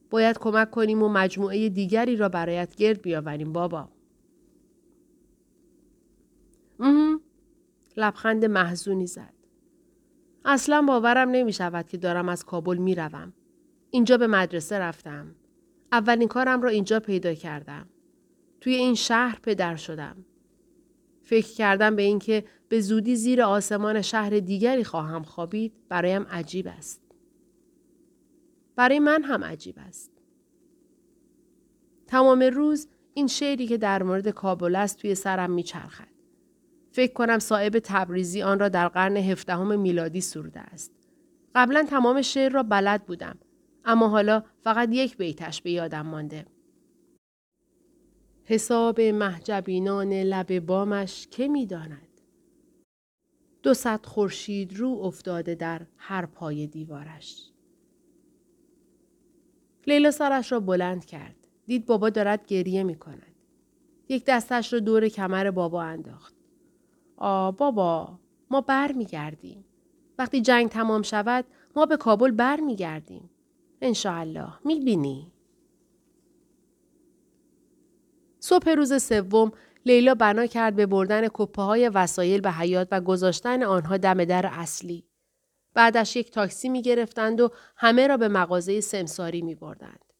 باید 0.09 0.37
کمک 0.37 0.71
کنیم 0.71 1.03
و 1.03 1.09
مجموعه 1.09 1.69
دیگری 1.69 2.15
را 2.15 2.29
برایت 2.29 2.75
گرد 2.75 3.01
بیاوریم 3.01 3.53
بابا. 3.53 3.89
لبخند 7.97 8.45
محزونی 8.45 9.07
زد. 9.07 9.33
اصلا 10.47 10.81
باورم 10.81 11.29
نمی 11.29 11.53
شود 11.53 11.87
که 11.87 11.97
دارم 11.97 12.29
از 12.29 12.45
کابل 12.45 12.77
می 12.77 12.95
روم. 12.95 13.33
اینجا 13.91 14.17
به 14.17 14.27
مدرسه 14.27 14.79
رفتم. 14.79 15.35
اولین 15.91 16.27
کارم 16.27 16.61
را 16.61 16.69
اینجا 16.69 16.99
پیدا 16.99 17.33
کردم. 17.33 17.87
توی 18.61 18.75
این 18.75 18.95
شهر 18.95 19.39
پدر 19.43 19.75
شدم. 19.75 20.25
فکر 21.21 21.53
کردم 21.53 21.95
به 21.95 22.01
اینکه 22.01 22.45
به 22.69 22.81
زودی 22.81 23.15
زیر 23.15 23.41
آسمان 23.41 24.01
شهر 24.01 24.39
دیگری 24.39 24.83
خواهم 24.83 25.23
خوابید 25.23 25.73
برایم 25.89 26.23
عجیب 26.23 26.67
است. 26.67 27.01
برای 28.75 28.99
من 28.99 29.23
هم 29.23 29.43
عجیب 29.43 29.75
است. 29.77 30.11
تمام 32.07 32.43
روز 32.43 32.87
این 33.13 33.27
شعری 33.27 33.67
که 33.67 33.77
در 33.77 34.03
مورد 34.03 34.29
کابل 34.29 34.75
است 34.75 34.97
توی 34.99 35.15
سرم 35.15 35.51
میچرخد. 35.51 36.16
فکر 36.97 37.13
کنم 37.13 37.39
صاحب 37.39 37.79
تبریزی 37.83 38.41
آن 38.41 38.59
را 38.59 38.69
در 38.69 38.87
قرن 38.87 39.17
هفدهم 39.17 39.79
میلادی 39.79 40.21
سروده 40.21 40.59
است. 40.59 40.91
قبلا 41.55 41.83
تمام 41.89 42.21
شعر 42.21 42.51
را 42.51 42.63
بلد 42.63 43.05
بودم 43.05 43.37
اما 43.85 44.07
حالا 44.07 44.43
فقط 44.63 44.89
یک 44.91 45.17
بیتش 45.17 45.61
به 45.61 45.71
یادم 45.71 46.01
مانده. 46.01 46.45
حساب 48.43 49.01
محجبینان 49.01 50.13
لب 50.13 50.59
بامش 50.59 51.27
که 51.31 51.47
می‌داند 51.47 52.21
دو 53.63 53.73
صد 53.73 54.05
خورشید 54.05 54.73
رو 54.73 54.89
افتاده 54.89 55.55
در 55.55 55.81
هر 55.97 56.25
پای 56.25 56.67
دیوارش 56.67 57.51
لیلا 59.87 60.11
سرش 60.11 60.51
را 60.51 60.59
بلند 60.59 61.05
کرد 61.05 61.47
دید 61.67 61.85
بابا 61.85 62.09
دارد 62.09 62.45
گریه 62.45 62.83
می 62.83 62.95
کند. 62.95 63.35
یک 64.09 64.25
دستش 64.27 64.73
را 64.73 64.79
دور 64.79 65.07
کمر 65.07 65.51
بابا 65.51 65.83
انداخت. 65.83 66.36
آ 67.17 67.51
بابا 67.51 68.19
ما 68.49 68.61
بر 68.61 68.91
می 68.91 69.05
گردیم. 69.05 69.65
وقتی 70.17 70.41
جنگ 70.41 70.69
تمام 70.69 71.01
شود 71.01 71.45
ما 71.75 71.85
به 71.85 71.97
کابل 71.97 72.31
بر 72.31 72.59
می 72.59 72.75
گردیم. 72.75 73.29
انشاءالله 73.81 74.53
می 74.65 74.79
بینی. 74.79 75.31
صبح 78.39 78.69
روز 78.69 79.03
سوم 79.03 79.51
لیلا 79.85 80.15
بنا 80.15 80.45
کرد 80.45 80.75
به 80.75 80.85
بردن 80.85 81.27
کپه 81.33 81.61
های 81.61 81.89
وسایل 81.89 82.41
به 82.41 82.51
حیات 82.51 82.87
و 82.91 83.01
گذاشتن 83.01 83.63
آنها 83.63 83.97
دم 83.97 84.25
در 84.25 84.49
اصلی. 84.53 85.03
بعدش 85.73 86.15
یک 86.15 86.31
تاکسی 86.31 86.69
می 86.69 86.81
گرفتند 86.81 87.41
و 87.41 87.49
همه 87.75 88.07
را 88.07 88.17
به 88.17 88.27
مغازه 88.27 88.81
سمساری 88.81 89.41
می 89.41 89.55
بردند. 89.55 90.13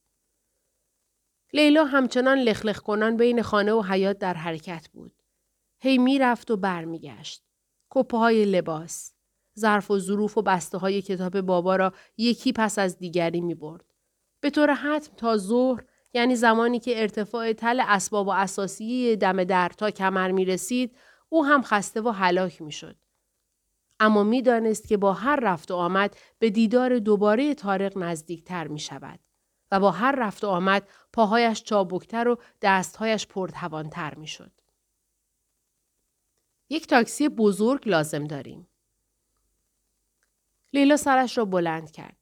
لیلا 1.54 1.86
همچنان 1.86 2.38
لخلخ 2.38 2.80
کنان 2.80 3.18
بین 3.18 3.42
خانه 3.42 3.74
و 3.74 3.82
حیات 3.82 4.18
در 4.20 4.34
حرکت 4.34 4.90
بود. 4.94 5.17
هی 5.80 5.98
می 5.98 6.20
رفت 6.20 6.52
و 6.52 6.58
برمیگشت. 6.58 7.44
کپه 7.90 8.18
های 8.18 8.46
لباس. 8.46 9.14
ظرف 9.60 9.92
و 9.92 10.00
ظروف 10.00 10.38
و 10.38 10.42
بسته 10.42 10.78
های 10.78 11.02
کتاب 11.02 11.42
بابا 11.42 11.76
را 11.76 11.94
یکی 12.18 12.54
پس 12.54 12.80
از 12.80 12.98
دیگری 12.98 13.42
می 13.42 13.56
برد. 13.56 13.86
به 14.42 14.50
طور 14.50 14.74
حتم 14.74 15.14
تا 15.18 15.38
ظهر 15.38 15.84
یعنی 16.14 16.36
زمانی 16.36 16.80
که 16.80 17.02
ارتفاع 17.02 17.54
تل 17.54 17.82
اسباب 17.88 18.28
و 18.28 18.32
اساسی 18.32 19.16
دم 19.16 19.44
در 19.44 19.70
تا 19.70 19.92
کمر 19.92 20.32
می 20.32 20.46
رسید 20.46 20.98
او 21.30 21.46
هم 21.46 21.62
خسته 21.62 22.02
و 22.02 22.10
هلاک 22.10 22.62
می 22.62 22.72
شد. 22.72 22.96
اما 24.00 24.24
می 24.24 24.42
دانست 24.42 24.88
که 24.88 24.98
با 24.98 25.14
هر 25.14 25.36
رفت 25.36 25.72
و 25.72 25.76
آمد 25.76 26.18
به 26.40 26.50
دیدار 26.50 27.00
دوباره 27.00 27.54
تارق 27.54 27.98
نزدیک 27.98 28.44
تر 28.44 28.68
می 28.68 28.80
شود 28.80 29.20
و 29.72 29.80
با 29.80 29.92
هر 29.92 30.16
رفت 30.18 30.44
و 30.44 30.48
آمد 30.48 30.88
پاهایش 31.14 31.64
چابکتر 31.64 32.28
و 32.28 32.38
دستهایش 32.62 33.28
پرتوانتر 33.28 34.16
می 34.16 34.28
شد. 34.28 34.52
یک 36.70 36.88
تاکسی 36.88 37.30
بزرگ 37.30 37.90
لازم 37.90 38.24
داریم. 38.24 38.68
لیلا 40.74 40.98
سرش 40.98 41.38
را 41.38 41.46
بلند 41.46 41.92
کرد. 41.92 42.18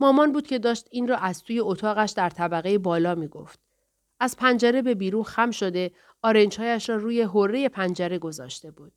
مامان 0.00 0.32
بود 0.32 0.46
که 0.46 0.58
داشت 0.58 0.88
این 0.90 1.08
را 1.08 1.16
از 1.16 1.42
توی 1.42 1.60
اتاقش 1.60 2.10
در 2.10 2.30
طبقه 2.30 2.78
بالا 2.78 3.14
می 3.14 3.28
گفت. 3.28 3.60
از 4.20 4.36
پنجره 4.36 4.82
به 4.82 4.94
بیرون 4.94 5.22
خم 5.22 5.50
شده 5.50 5.90
آرنجهایش 6.22 6.88
را 6.88 6.96
روی 6.96 7.22
حره 7.22 7.68
پنجره 7.68 8.18
گذاشته 8.18 8.70
بود. 8.70 8.92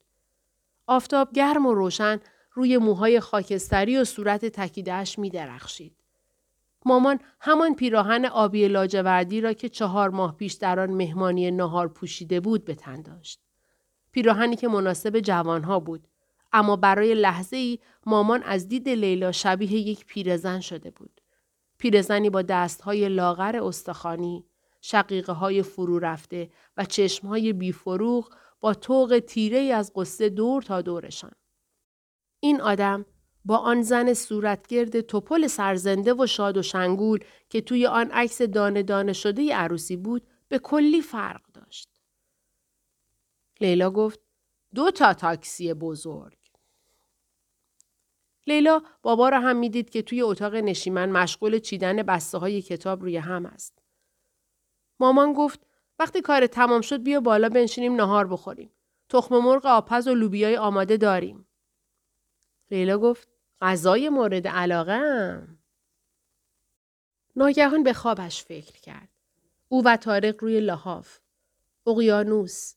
آفتاب 0.87 1.31
گرم 1.33 1.65
و 1.65 1.73
روشن 1.73 2.19
روی 2.53 2.77
موهای 2.77 3.19
خاکستری 3.19 3.97
و 3.97 4.03
صورت 4.03 4.45
تکیدهش 4.45 5.19
می 5.19 5.29
درخشید. 5.29 5.95
مامان 6.85 7.19
همان 7.39 7.75
پیراهن 7.75 8.25
آبی 8.25 8.67
لاجوردی 8.67 9.41
را 9.41 9.53
که 9.53 9.69
چهار 9.69 10.09
ماه 10.09 10.37
پیش 10.37 10.53
در 10.53 10.79
آن 10.79 10.91
مهمانی 10.91 11.51
نهار 11.51 11.87
پوشیده 11.87 12.39
بود 12.39 12.65
به 12.65 12.75
تن 12.75 13.01
داشت. 13.01 13.44
پیراهنی 14.15 14.55
که 14.55 14.67
مناسب 14.67 15.19
جوانها 15.19 15.79
بود. 15.79 16.07
اما 16.53 16.75
برای 16.75 17.15
لحظه 17.15 17.57
ای 17.57 17.79
مامان 18.05 18.43
از 18.43 18.67
دید 18.67 18.89
لیلا 18.89 19.31
شبیه 19.31 19.73
یک 19.73 20.05
پیرزن 20.05 20.59
شده 20.59 20.91
بود. 20.91 21.21
پیرزنی 21.77 22.29
با 22.29 22.41
دستهای 22.41 23.09
لاغر 23.09 23.63
استخانی، 23.63 24.45
شقیقه 24.81 25.33
های 25.33 25.63
فرو 25.63 25.99
رفته 25.99 26.49
و 26.77 26.85
چشمهای 26.85 27.53
بیفروغ 27.53 28.29
با 28.59 28.73
توق 28.73 29.23
تیره 29.27 29.59
از 29.59 29.91
قصه 29.95 30.29
دور 30.29 30.61
تا 30.61 30.81
دورشان. 30.81 31.31
این 32.39 32.61
آدم 32.61 33.05
با 33.45 33.57
آن 33.57 33.81
زن 33.81 34.13
صورتگرد 34.13 35.01
توپل 35.01 35.47
سرزنده 35.47 36.13
و 36.13 36.27
شاد 36.27 36.57
و 36.57 36.61
شنگول 36.61 37.19
که 37.49 37.61
توی 37.61 37.87
آن 37.87 38.11
عکس 38.11 38.41
دانه 38.41 38.83
دانه 38.83 39.13
شده 39.13 39.55
عروسی 39.55 39.97
بود 39.97 40.27
به 40.47 40.59
کلی 40.59 41.01
فرق 41.01 41.41
داشت. 41.53 41.94
لیلا 43.61 43.89
گفت 43.89 44.19
دو 44.75 44.91
تا 44.91 45.13
تاکسی 45.13 45.73
بزرگ. 45.73 46.37
لیلا 48.47 48.81
بابا 49.01 49.29
را 49.29 49.39
هم 49.39 49.55
می‌دید 49.55 49.89
که 49.89 50.01
توی 50.01 50.21
اتاق 50.21 50.55
نشیمن 50.55 51.09
مشغول 51.09 51.59
چیدن 51.59 52.03
بسته 52.03 52.37
های 52.37 52.61
کتاب 52.61 53.01
روی 53.01 53.17
هم 53.17 53.45
است. 53.45 53.81
مامان 54.99 55.33
گفت 55.33 55.67
وقتی 55.99 56.21
کار 56.21 56.47
تمام 56.47 56.81
شد 56.81 57.03
بیا 57.03 57.19
بالا 57.19 57.49
بنشینیم 57.49 57.95
نهار 57.95 58.27
بخوریم. 58.27 58.71
تخم 59.09 59.37
مرغ 59.37 59.65
آپز 59.65 60.07
و 60.07 60.13
لوبیای 60.13 60.57
آماده 60.57 60.97
داریم. 60.97 61.47
لیلا 62.71 62.97
گفت 62.97 63.27
غذای 63.61 64.09
مورد 64.09 64.47
علاقه 64.47 64.93
هم. 64.93 65.59
ناگهان 67.35 67.83
به 67.83 67.93
خوابش 67.93 68.43
فکر 68.43 68.79
کرد. 68.81 69.09
او 69.69 69.83
و 69.85 69.97
تارق 69.97 70.43
روی 70.43 70.59
لحاف. 70.59 71.19
اقیانوس. 71.87 72.73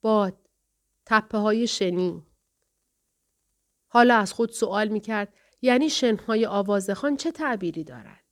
باد. 0.00 0.48
تپه 1.06 1.38
های 1.38 1.66
شنی. 1.66 2.22
حالا 3.88 4.16
از 4.16 4.32
خود 4.32 4.50
سوال 4.50 4.88
می 4.88 5.00
کرد 5.00 5.34
یعنی 5.62 5.90
شنهای 5.90 6.46
آوازخان 6.46 7.16
چه 7.16 7.30
تعبیری 7.30 7.84
دارد؟ 7.84 8.24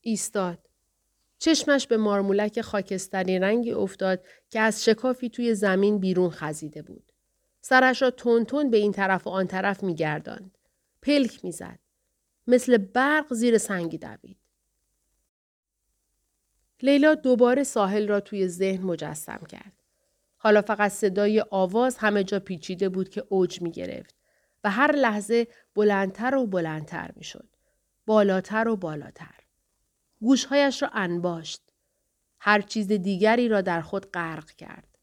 ایستاد. 0.00 0.58
چشمش 1.38 1.86
به 1.86 1.96
مارمولک 1.96 2.60
خاکستری 2.60 3.38
رنگی 3.38 3.72
افتاد 3.72 4.24
که 4.50 4.60
از 4.60 4.84
شکافی 4.84 5.28
توی 5.28 5.54
زمین 5.54 5.98
بیرون 5.98 6.30
خزیده 6.30 6.82
بود. 6.82 7.12
سرش 7.60 8.02
را 8.02 8.10
تون 8.10 8.44
تون 8.44 8.70
به 8.70 8.76
این 8.76 8.92
طرف 8.92 9.26
و 9.26 9.30
آن 9.30 9.46
طرف 9.46 9.82
می 9.82 9.94
گرداند. 9.94 10.58
پلک 11.02 11.44
می 11.44 11.52
زد. 11.52 11.78
مثل 12.46 12.76
برق 12.76 13.34
زیر 13.34 13.58
سنگی 13.58 13.98
دوید. 13.98 14.38
لیلا 16.82 17.14
دوباره 17.14 17.64
ساحل 17.64 18.08
را 18.08 18.20
توی 18.20 18.48
ذهن 18.48 18.82
مجسم 18.82 19.40
کرد. 19.48 19.75
حالا 20.46 20.62
فقط 20.62 20.92
صدای 20.92 21.44
آواز 21.50 21.96
همه 21.98 22.24
جا 22.24 22.40
پیچیده 22.40 22.88
بود 22.88 23.08
که 23.08 23.24
اوج 23.28 23.62
می 23.62 23.70
گرفت 23.70 24.14
و 24.64 24.70
هر 24.70 24.92
لحظه 24.92 25.48
بلندتر 25.74 26.34
و 26.34 26.46
بلندتر 26.46 27.10
می 27.16 27.24
شد. 27.24 27.48
بالاتر 28.06 28.68
و 28.68 28.76
بالاتر. 28.76 29.40
گوشهایش 30.20 30.82
را 30.82 30.88
انباشت. 30.92 31.62
هر 32.40 32.60
چیز 32.60 32.88
دیگری 32.88 33.48
را 33.48 33.60
در 33.60 33.80
خود 33.80 34.10
غرق 34.10 34.50
کرد. 34.50 34.98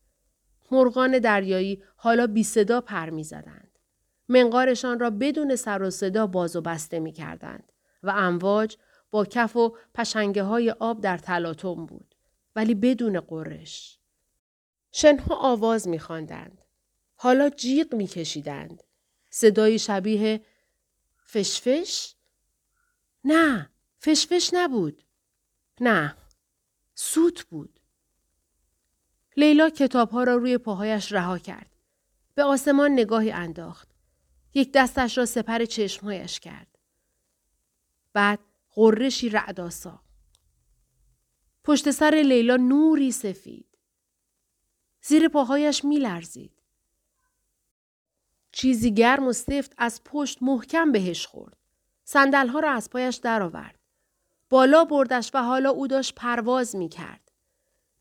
مرغان 0.72 1.20
دریایی 1.20 1.84
حالا 1.96 2.28
بی 2.28 2.44
صدا 2.44 2.82
پر 2.82 3.10
می 3.10 3.24
زدند. 3.24 3.80
منقارشان 4.30 5.00
را 5.00 5.10
بدون 5.10 5.56
سر 5.56 5.84
و 5.84 5.90
صدا 5.90 6.28
باز 6.28 6.56
و 6.56 6.62
بسته 6.62 7.00
می 7.00 7.12
کردند 7.12 7.72
و 8.04 8.10
امواج 8.16 8.78
با 9.12 9.26
کف 9.26 9.56
و 9.56 9.78
پشنگه 9.96 10.44
های 10.44 10.72
آب 10.72 11.02
در 11.02 11.18
تلاطم 11.18 11.86
بود 11.86 12.16
ولی 12.56 12.76
بدون 12.76 13.20
قرش. 13.20 14.03
شنها 14.96 15.36
آواز 15.36 15.88
می 15.88 16.00
خواندند. 16.00 16.62
حالا 17.16 17.50
جیغ 17.50 17.96
می 17.96 18.08
کشیدند. 18.08 18.84
صدای 19.30 19.80
شبیه 19.80 20.46
فشفش؟ 21.26 22.16
نه، 23.24 23.70
فشفش 23.98 24.50
نبود. 24.54 25.04
نه، 25.82 26.16
سوت 26.96 27.44
بود. 27.44 27.80
لیلا 29.38 29.70
کتابها 29.70 30.24
را 30.24 30.36
روی 30.36 30.58
پاهایش 30.58 31.12
رها 31.12 31.38
کرد. 31.38 31.76
به 32.36 32.44
آسمان 32.44 32.92
نگاهی 32.92 33.32
انداخت. 33.32 33.90
یک 34.54 34.72
دستش 34.74 35.18
را 35.18 35.26
سپر 35.26 35.66
چشمهایش 35.66 36.40
کرد. 36.40 36.78
بعد 38.14 38.40
غرشی 38.76 39.30
رعداسا. 39.30 40.02
پشت 41.64 41.92
سر 41.92 42.24
لیلا 42.26 42.56
نوری 42.56 43.12
سفید. 43.12 43.73
زیر 45.06 45.28
پاهایش 45.28 45.86
می 45.86 46.00
لرزید. 46.00 46.52
چیزی 48.52 48.94
گرم 48.94 49.28
و 49.28 49.34
سفت 49.34 49.74
از 49.78 50.02
پشت 50.06 50.38
محکم 50.44 50.92
بهش 50.92 51.26
خورد. 51.26 51.58
سندلها 52.04 52.60
را 52.60 52.72
از 52.72 52.90
پایش 52.90 53.16
درآورد. 53.16 53.80
بالا 54.50 54.86
بردش 54.86 55.32
و 55.34 55.44
حالا 55.44 55.70
او 55.70 55.88
داشت 55.88 56.16
پرواز 56.16 56.76
می 56.76 56.90
کرد. 56.90 57.32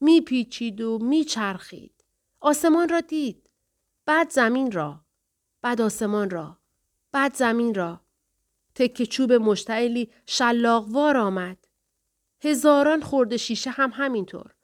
می 0.00 0.20
پیچید 0.20 0.80
و 0.80 0.98
می 0.98 1.24
چرخید. 1.24 2.04
آسمان 2.40 2.88
را 2.88 3.00
دید. 3.00 3.50
بعد 4.06 4.30
زمین 4.30 4.72
را. 4.72 5.00
بعد 5.62 5.80
آسمان 5.80 6.30
را. 6.30 6.58
بعد 7.12 7.34
زمین 7.34 7.74
را. 7.74 8.00
تک 8.74 9.02
چوب 9.02 9.32
مشتعلی 9.32 10.10
شلاقوار 10.26 11.16
آمد. 11.16 11.68
هزاران 12.40 13.00
خورده 13.00 13.36
شیشه 13.36 13.70
هم 13.70 13.90
همینطور. 13.94 14.54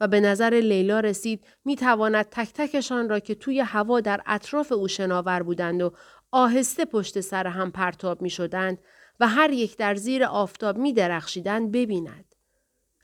و 0.00 0.08
به 0.08 0.20
نظر 0.20 0.60
لیلا 0.64 1.00
رسید 1.00 1.46
می 1.64 1.76
تواند 1.76 2.26
تک 2.30 2.52
تکشان 2.54 3.08
را 3.08 3.18
که 3.18 3.34
توی 3.34 3.60
هوا 3.60 4.00
در 4.00 4.22
اطراف 4.26 4.72
او 4.72 4.88
شناور 4.88 5.42
بودند 5.42 5.82
و 5.82 5.92
آهسته 6.30 6.84
پشت 6.84 7.20
سر 7.20 7.46
هم 7.46 7.70
پرتاب 7.70 8.22
می 8.22 8.30
شدند 8.30 8.78
و 9.20 9.28
هر 9.28 9.50
یک 9.50 9.76
در 9.76 9.94
زیر 9.94 10.24
آفتاب 10.24 10.78
می 10.78 10.92
درخشیدن 10.92 11.70
ببیند. 11.70 12.34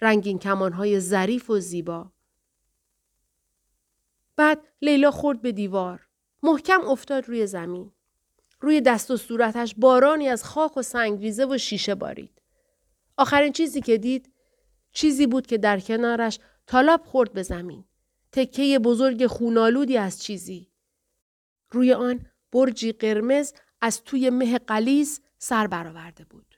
رنگین 0.00 0.38
کمانهای 0.38 1.00
ظریف 1.00 1.50
و 1.50 1.58
زیبا. 1.58 2.12
بعد 4.36 4.60
لیلا 4.82 5.10
خورد 5.10 5.42
به 5.42 5.52
دیوار. 5.52 6.06
محکم 6.42 6.80
افتاد 6.80 7.28
روی 7.28 7.46
زمین. 7.46 7.92
روی 8.60 8.80
دست 8.80 9.10
و 9.10 9.16
صورتش 9.16 9.74
بارانی 9.78 10.28
از 10.28 10.44
خاک 10.44 10.76
و 10.76 10.82
سنگریزه 10.82 11.46
و 11.46 11.58
شیشه 11.58 11.94
بارید. 11.94 12.42
آخرین 13.16 13.52
چیزی 13.52 13.80
که 13.80 13.98
دید 13.98 14.32
چیزی 14.92 15.26
بود 15.26 15.46
که 15.46 15.58
در 15.58 15.80
کنارش 15.80 16.38
تالاب 16.66 17.04
خورد 17.04 17.32
به 17.32 17.42
زمین. 17.42 17.84
تکه 18.32 18.78
بزرگ 18.78 19.26
خونالودی 19.26 19.98
از 19.98 20.22
چیزی. 20.22 20.70
روی 21.70 21.92
آن 21.92 22.26
برجی 22.52 22.92
قرمز 22.92 23.52
از 23.80 24.04
توی 24.04 24.30
مه 24.30 24.58
قلیز 24.58 25.20
سر 25.38 25.66
برآورده 25.66 26.24
بود. 26.24 26.54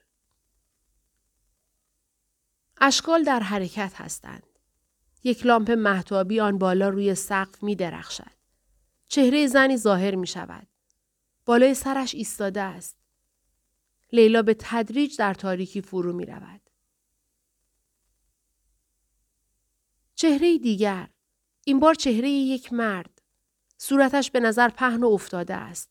اشکال 2.80 3.24
در 3.24 3.40
حرکت 3.40 3.92
هستند. 3.94 4.42
یک 5.24 5.46
لامپ 5.46 5.70
محتابی 5.70 6.40
آن 6.40 6.58
بالا 6.58 6.88
روی 6.88 7.14
سقف 7.14 7.62
می 7.62 7.76
درخشد. 7.76 8.38
چهره 9.08 9.46
زنی 9.46 9.76
ظاهر 9.76 10.14
می 10.14 10.26
شود. 10.26 10.66
بالای 11.44 11.74
سرش 11.74 12.14
ایستاده 12.14 12.60
است. 12.60 12.96
لیلا 14.12 14.42
به 14.42 14.56
تدریج 14.58 15.16
در 15.16 15.34
تاریکی 15.34 15.80
فرو 15.80 16.12
می 16.12 16.26
رود. 16.26 16.67
چهره 20.18 20.58
دیگر. 20.58 21.08
این 21.64 21.80
بار 21.80 21.94
چهره 21.94 22.30
یک 22.30 22.72
مرد. 22.72 23.22
صورتش 23.76 24.30
به 24.30 24.40
نظر 24.40 24.68
پهن 24.68 25.04
و 25.04 25.06
افتاده 25.08 25.54
است. 25.54 25.90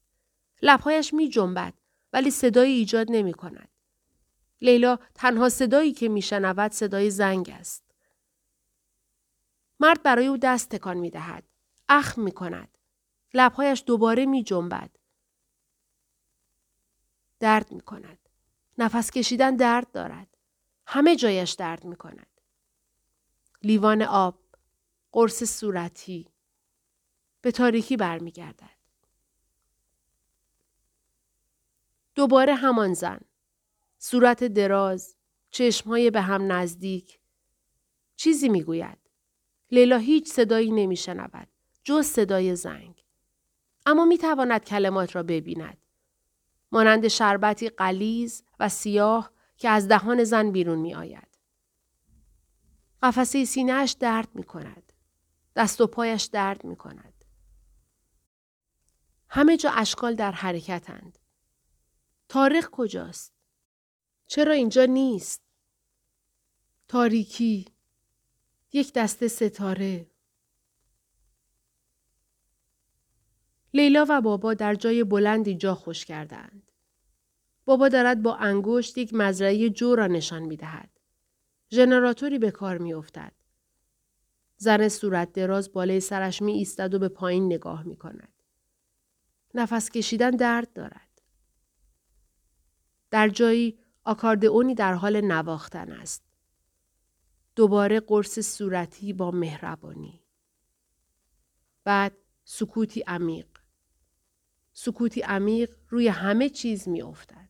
لبهایش 0.62 1.14
می 1.14 1.30
جنبد 1.30 1.74
ولی 2.14 2.32
صدایی 2.32 2.74
ایجاد 2.74 3.08
نمی 3.10 3.34
کند. 3.34 3.70
لیلا 4.62 5.00
تنها 5.16 5.50
صدایی 5.50 5.94
که 5.94 6.10
می 6.10 6.22
شنود 6.22 6.72
صدای 6.72 7.10
زنگ 7.10 7.50
است. 7.50 7.84
مرد 9.80 10.04
برای 10.04 10.28
او 10.28 10.38
دست 10.38 10.70
تکان 10.70 10.98
می 10.98 11.10
دهد. 11.10 11.44
اخم 11.90 12.22
می 12.22 12.32
کند. 12.32 12.78
لبهایش 13.34 13.84
دوباره 13.86 14.26
می 14.26 14.44
جنبد. 14.44 14.90
درد 17.40 17.72
می 17.72 17.82
کند. 17.82 18.20
نفس 18.78 19.12
کشیدن 19.12 19.56
درد 19.56 19.92
دارد. 19.92 20.38
همه 20.88 21.16
جایش 21.16 21.52
درد 21.52 21.86
می 21.86 21.96
کند. 21.96 22.37
لیوان 23.68 24.02
آب. 24.02 24.40
قرص 25.12 25.44
صورتی. 25.44 26.28
به 27.42 27.52
تاریکی 27.52 27.98
برمیگردد. 27.98 28.78
دوباره 32.16 32.56
همان 32.56 32.94
زن. 32.94 33.20
صورت 33.98 34.44
دراز. 34.44 35.16
چشمهای 35.52 36.12
به 36.12 36.22
هم 36.22 36.52
نزدیک. 36.52 37.20
چیزی 38.16 38.50
می‌گوید. 38.50 38.98
لیلا 39.72 39.98
هیچ 39.98 40.28
صدایی 40.28 40.72
نمیشنود 40.72 41.48
جز 41.84 42.06
صدای 42.06 42.56
زنگ. 42.56 43.06
اما 43.86 44.06
می 44.06 44.18
تواند 44.18 44.66
کلمات 44.66 45.16
را 45.16 45.24
ببیند. 45.24 45.78
مانند 46.72 47.08
شربتی 47.08 47.70
قلیز 47.70 48.44
و 48.60 48.70
سیاه 48.70 49.32
که 49.58 49.70
از 49.70 49.88
دهان 49.88 50.24
زن 50.24 50.52
بیرون 50.52 50.80
می 50.80 50.96
آید. 50.96 51.37
قفسه 53.04 53.46
سینهش 53.46 53.92
درد 53.92 54.36
می 54.36 54.44
کند. 54.44 54.94
دست 55.56 55.82
و 55.82 55.88
پایش 55.88 56.24
درد 56.24 56.64
می 56.64 56.76
کند. 56.76 57.14
همه 59.30 59.58
جا 59.58 59.72
اشکال 59.72 60.16
در 60.16 60.32
حرکتند. 60.32 61.20
تاریخ 62.30 62.70
کجاست؟ 62.70 63.34
چرا 64.28 64.54
اینجا 64.54 64.86
نیست؟ 64.86 65.42
تاریکی 66.88 67.66
یک 68.74 68.94
دسته 68.94 69.28
ستاره 69.28 70.08
لیلا 73.74 74.06
و 74.10 74.22
بابا 74.22 74.54
در 74.54 74.76
جای 74.76 75.04
بلندی 75.04 75.56
جا 75.56 75.76
خوش 75.76 76.06
کردند. 76.06 76.72
بابا 77.66 77.90
دارد 77.90 78.22
با 78.22 78.36
انگشت 78.36 78.98
یک 78.98 79.14
مزرعه 79.14 79.70
جو 79.70 79.96
را 79.96 80.08
نشان 80.08 80.44
می 80.44 80.58
دهد. 80.58 80.97
ژنراتوری 81.72 82.40
به 82.40 82.52
کار 82.52 82.78
می 82.78 82.94
افتد. 82.94 83.34
زن 84.58 84.88
صورت 84.88 85.34
دراز 85.34 85.72
بالای 85.72 86.00
سرش 86.00 86.42
می 86.42 86.54
ایستد 86.54 86.94
و 86.94 87.00
به 87.00 87.10
پایین 87.10 87.46
نگاه 87.46 87.84
می 87.84 87.96
کند. 87.96 88.34
نفس 89.54 89.90
کشیدن 89.90 90.32
درد 90.32 90.74
دارد. 90.74 91.22
در 93.12 93.30
جایی 93.30 93.80
آکاردئونی 94.04 94.76
در 94.76 94.94
حال 94.94 95.22
نواختن 95.22 95.92
است. 95.92 96.24
دوباره 97.56 98.00
قرص 98.00 98.40
صورتی 98.40 99.14
با 99.14 99.32
مهربانی. 99.32 100.24
بعد 101.84 102.18
سکوتی 102.44 103.02
عمیق. 103.08 103.48
سکوتی 104.74 105.22
عمیق 105.22 105.76
روی 105.90 106.08
همه 106.08 106.50
چیز 106.50 106.88
می 106.88 107.02
افتد. 107.02 107.47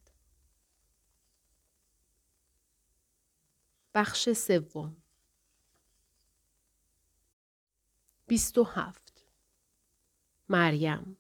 بخش 3.98 4.30
سوم 4.30 4.98
بیست 8.28 8.58
و 8.58 8.64
هفت 8.64 9.26
مریم 10.50 11.18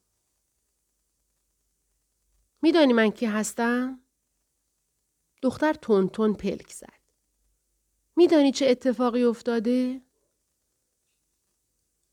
میدانی 2.61 2.93
من 2.93 3.09
کی 3.11 3.25
هستم؟ 3.25 3.99
دختر 5.41 5.73
تون 5.73 6.09
تون 6.09 6.33
پلک 6.33 6.71
زد. 6.71 6.99
میدانی 8.15 8.51
چه 8.51 8.65
اتفاقی 8.67 9.23
افتاده؟ 9.23 10.01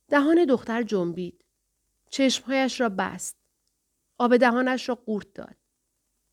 دهان 0.08 0.44
دختر 0.44 0.82
جنبید. 0.82 1.44
چشمهایش 2.10 2.80
را 2.80 2.88
بست. 2.88 3.36
آب 4.18 4.36
دهانش 4.36 4.88
را 4.88 4.94
قورت 4.94 5.34
داد. 5.34 5.56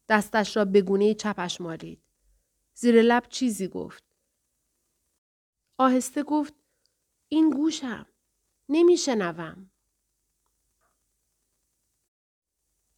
دستش 0.10 0.58
را 0.58 0.66
به 0.66 0.82
گونه 0.82 1.14
چپش 1.14 1.62
مالید. 1.62 2.02
زیر 2.74 3.02
لب 3.02 3.28
چیزی 3.30 3.68
گفت. 3.68 4.11
آهسته 5.78 6.24
گفت 6.24 6.54
این 7.30 7.50
گوشم. 7.50 8.06
نمیشنوم. 8.70 9.72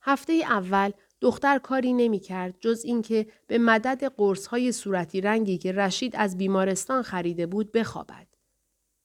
هفته 0.01 0.33
اول 0.33 0.91
دختر 1.21 1.57
کاری 1.59 1.93
نمی 1.93 2.19
کرد 2.19 2.55
جز 2.59 2.83
اینکه 2.85 3.27
به 3.47 3.57
مدد 3.57 4.03
قرص 4.03 4.47
های 4.47 4.71
صورتی 4.71 5.21
رنگی 5.21 5.57
که 5.57 5.71
رشید 5.71 6.15
از 6.15 6.37
بیمارستان 6.37 7.01
خریده 7.01 7.47
بود 7.47 7.71
بخوابد. 7.71 8.27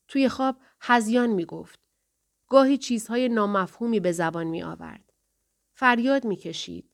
توی 0.09 0.28
خواب 0.28 0.57
هزیان 0.81 1.31
می 1.31 1.44
گفت. 1.44 1.81
گاهی 2.48 2.78
چیزهای 2.78 3.28
نامفهومی 3.28 4.00
به 4.00 4.12
زبان 4.12 4.46
می 4.46 4.62
آورد. 4.62 5.12
فریاد 5.74 6.24
می 6.24 6.37
کشید. 6.37 6.90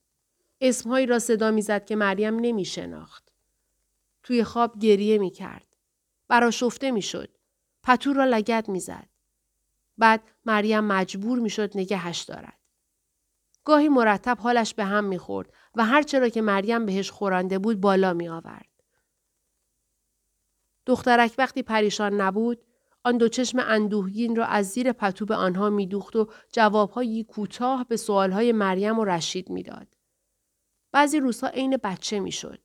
اسمهایی 0.61 1.05
را 1.05 1.19
صدا 1.19 1.51
می 1.51 1.61
زد 1.61 1.85
که 1.85 1.95
مریم 1.95 2.39
نمی 2.39 2.65
شناخت. 2.65 3.31
توی 4.23 4.43
خواب 4.43 4.79
گریه 4.79 5.17
می 5.17 5.31
کرد. 5.31 5.64
براشفته 6.27 6.91
می 6.91 7.01
شد. 7.01 7.37
پتو 7.83 8.13
را 8.13 8.25
لگت 8.25 8.69
می 8.69 8.79
زد. 8.79 9.09
بعد 9.97 10.23
مریم 10.45 10.83
مجبور 10.83 11.39
می 11.39 11.49
شد 11.49 11.77
نگهش 11.77 12.21
دارد. 12.21 12.59
گاهی 13.63 13.89
مرتب 13.89 14.37
حالش 14.39 14.73
به 14.73 14.85
هم 14.85 15.03
می 15.03 15.17
خورد 15.17 15.53
و 15.75 15.85
هرچرا 15.85 16.29
که 16.29 16.41
مریم 16.41 16.85
بهش 16.85 17.11
خورنده 17.11 17.59
بود 17.59 17.81
بالا 17.81 18.13
می 18.13 18.27
آورد. 18.27 18.69
دخترک 20.85 21.35
وقتی 21.37 21.63
پریشان 21.63 22.21
نبود 22.21 22.65
آن 23.03 23.17
دو 23.17 23.27
چشم 23.27 23.59
اندوهگین 23.59 24.35
را 24.35 24.45
از 24.45 24.65
زیر 24.65 24.91
پتو 24.91 25.25
به 25.25 25.35
آنها 25.35 25.69
میدوخت 25.69 26.15
و 26.15 26.27
جوابهایی 26.51 27.23
کوتاه 27.23 27.87
به 27.87 27.97
سوالهای 27.97 28.51
مریم 28.51 28.99
و 28.99 29.05
رشید 29.05 29.49
می‌داد. 29.49 29.87
بعضی 30.91 31.19
روزها 31.19 31.47
عین 31.47 31.77
بچه 31.83 32.19
می‌شد. 32.19 32.64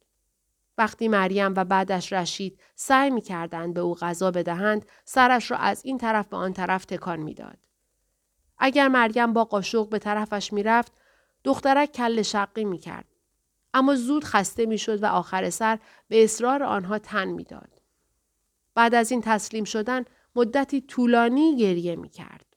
وقتی 0.81 1.09
مریم 1.09 1.55
و 1.57 1.65
بعدش 1.65 2.13
رشید 2.13 2.61
سعی 2.75 3.11
می‌کردند 3.11 3.75
به 3.75 3.81
او 3.81 3.95
غذا 3.95 4.31
بدهند 4.31 4.87
سرش 5.05 5.51
را 5.51 5.57
از 5.57 5.85
این 5.85 5.99
طرف 5.99 6.29
به 6.29 6.37
آن 6.37 6.53
طرف 6.53 6.85
تکان 6.85 7.21
می‌داد. 7.21 7.59
اگر 8.59 8.89
مریم 8.89 9.33
با 9.33 9.45
قاشق 9.45 9.89
به 9.89 9.99
طرفش 9.99 10.53
می‌رفت 10.53 10.93
دخترک 11.45 11.93
کل 11.93 12.23
شقی 12.23 12.65
می‌کرد. 12.65 13.05
اما 13.75 13.95
زود 13.95 14.25
خسته 14.25 14.67
می‌شد 14.67 15.03
و 15.03 15.07
آخر 15.07 15.51
سر 15.51 15.79
به 16.09 16.25
اصرار 16.25 16.63
آنها 16.63 16.99
تن 16.99 17.29
می‌داد. 17.29 17.81
بعد 18.75 18.95
از 18.95 19.11
این 19.11 19.21
تسلیم 19.21 19.65
شدن 19.65 20.05
مدتی 20.37 20.81
طولانی 20.81 21.57
گریه 21.57 21.97
می 21.97 22.09
کرد. 22.09 22.50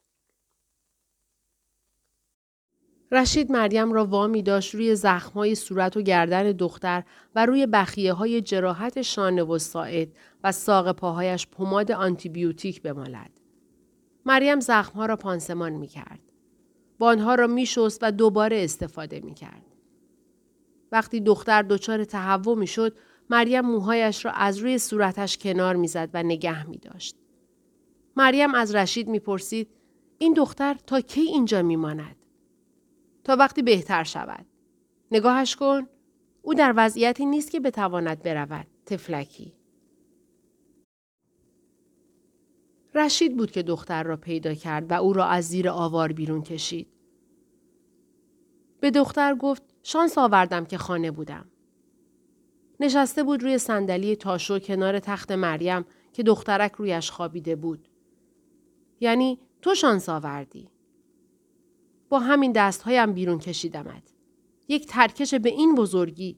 رشید 3.14 3.52
مریم 3.52 3.94
را 3.94 4.06
وامی 4.06 4.44
داشت 4.44 4.76
روی 4.76 4.96
زخمهای 4.96 5.56
صورت 5.56 5.98
و 5.98 6.02
گردن 6.02 6.52
دختر 6.52 7.04
و 7.36 7.46
روی 7.46 7.66
بخیه 7.66 8.14
های 8.14 8.42
جراحت 8.42 9.02
شانه 9.02 9.44
و 9.44 9.58
ساعد 9.58 10.08
و 10.44 10.52
ساق 10.52 10.92
پاهایش 10.92 11.48
پماد 11.48 11.92
آنتیبیوتیک 11.92 12.82
بمالد. 12.82 13.32
مریم 14.26 14.60
زخمها 14.60 15.06
را 15.06 15.16
پانسمان 15.16 15.72
می 15.72 15.88
کرد. 15.88 16.20
بانها 17.00 17.36
را 17.36 17.48
می 17.48 17.66
شست 17.66 18.00
و 18.02 18.12
دوباره 18.12 18.64
استفاده 18.64 19.20
می 19.20 19.34
کرد. 19.34 19.66
وقتی 20.92 21.20
دختر 21.20 21.62
دچار 21.62 22.04
تهوع 22.04 22.58
می‌شد 22.58 22.98
مریم 23.30 23.66
موهایش 23.66 24.26
را 24.26 24.32
از 24.32 24.58
روی 24.58 24.78
صورتش 24.78 25.38
کنار 25.38 25.76
می‌زد 25.76 26.10
و 26.14 26.24
نگه 26.24 26.70
می 26.70 26.78
داشت. 26.78 27.16
مریم 28.16 28.56
از 28.56 28.76
رشید 28.76 29.08
می‌پرسید 29.08 29.70
این 30.18 30.34
دختر 30.34 30.78
تا 30.88 31.02
کی 31.02 31.22
اینجا 31.22 31.62
میماند؟ 31.62 32.23
تا 33.24 33.36
وقتی 33.36 33.62
بهتر 33.62 34.04
شود. 34.04 34.46
نگاهش 35.12 35.56
کن. 35.56 35.88
او 36.42 36.54
در 36.54 36.74
وضعیتی 36.78 37.26
نیست 37.26 37.52
که 37.52 37.60
بتواند 37.60 38.24
برود. 38.24 38.68
تفلکی. 38.86 39.54
رشید 42.96 43.38
بود 43.38 43.52
که 43.52 43.64
دختر 43.64 44.04
را 44.04 44.18
پیدا 44.18 44.54
کرد 44.54 44.92
و 44.92 44.94
او 44.94 45.14
را 45.14 45.26
از 45.26 45.46
زیر 45.46 45.70
آوار 45.70 46.12
بیرون 46.12 46.42
کشید. 46.42 46.88
به 48.80 48.92
دختر 48.92 49.36
گفت 49.36 49.64
شانس 49.84 50.18
آوردم 50.18 50.66
که 50.66 50.78
خانه 50.78 51.12
بودم. 51.12 51.46
نشسته 52.80 53.24
بود 53.24 53.44
روی 53.44 53.58
صندلی 53.58 54.16
تاشو 54.16 54.60
کنار 54.60 55.00
تخت 55.00 55.32
مریم 55.32 55.86
که 56.14 56.24
دخترک 56.24 56.72
رویش 56.72 57.12
خوابیده 57.12 57.56
بود. 57.56 57.88
یعنی 59.00 59.40
تو 59.62 59.76
شانس 59.76 60.10
آوردی. 60.10 60.73
با 62.14 62.20
همین 62.20 62.52
دستهایم 62.52 63.14
بیرون 63.14 63.40
کشیدمت. 63.40 64.14
یک 64.68 64.88
ترکش 64.88 65.34
به 65.34 65.50
این 65.50 65.76
بزرگی. 65.76 66.38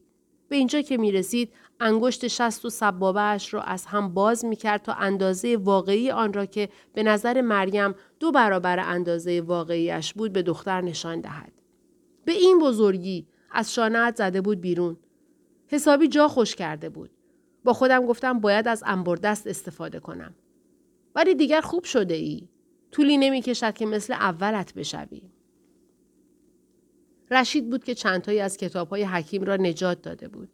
به 0.50 0.56
اینجا 0.56 0.82
که 0.82 0.98
می 0.98 1.12
رسید 1.12 1.54
انگشت 1.80 2.28
شست 2.28 2.66
و 2.66 2.70
سبابه 2.70 3.38
را 3.52 3.62
از 3.62 3.86
هم 3.86 4.14
باز 4.14 4.46
می 4.46 4.56
کرد 4.56 4.82
تا 4.82 4.94
اندازه 4.94 5.58
واقعی 5.58 6.12
آن 6.12 6.34
را 6.34 6.46
که 6.46 6.70
به 6.94 7.04
نظر 7.04 7.42
مریم 7.42 7.96
دو 8.20 8.32
برابر 8.32 8.80
اندازه 8.80 9.42
واقعیش 9.42 10.14
بود 10.14 10.34
به 10.34 10.42
دختر 10.42 10.82
نشان 10.82 11.22
دهد. 11.22 11.52
به 12.26 12.32
این 12.32 12.60
بزرگی 12.60 13.28
از 13.52 13.74
شانهت 13.74 14.16
زده 14.16 14.42
بود 14.42 14.62
بیرون. 14.62 14.98
حسابی 15.68 16.08
جا 16.08 16.28
خوش 16.28 16.56
کرده 16.56 16.90
بود. 16.90 17.10
با 17.64 17.74
خودم 17.74 18.06
گفتم 18.06 18.40
باید 18.40 18.68
از 18.68 18.84
انبردست 18.86 19.48
استفاده 19.48 20.00
کنم. 20.00 20.36
ولی 21.16 21.36
دیگر 21.36 21.62
خوب 21.62 21.84
شده 21.84 22.14
ای. 22.14 22.48
طولی 22.92 23.18
نمی 23.18 23.42
کشد 23.42 23.74
که 23.74 23.86
مثل 23.86 24.14
اولت 24.14 24.74
بشوی. 24.74 25.35
رشید 27.32 27.70
بود 27.70 27.84
که 27.84 27.96
چندتایی 27.96 28.40
از 28.40 28.58
کتابهای 28.58 29.04
حکیم 29.04 29.44
را 29.44 29.56
نجات 29.56 30.02
داده 30.02 30.28
بود. 30.28 30.50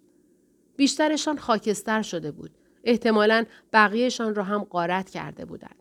بیشترشان 0.76 1.38
خاکستر 1.38 2.02
شده 2.02 2.32
بود. 2.32 2.52
احتمالا 2.84 3.46
بقیهشان 3.74 4.36
را 4.36 4.44
هم 4.44 4.64
قارت 4.64 5.10
کرده 5.10 5.46
بودند. 5.46 5.76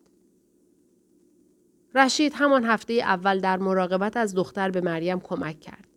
رشید 1.95 2.33
همان 2.35 2.65
هفته 2.65 2.93
اول 2.93 3.39
در 3.39 3.57
مراقبت 3.57 4.17
از 4.17 4.35
دختر 4.35 4.71
به 4.71 4.81
مریم 4.81 5.19
کمک 5.19 5.59
کرد. 5.59 5.87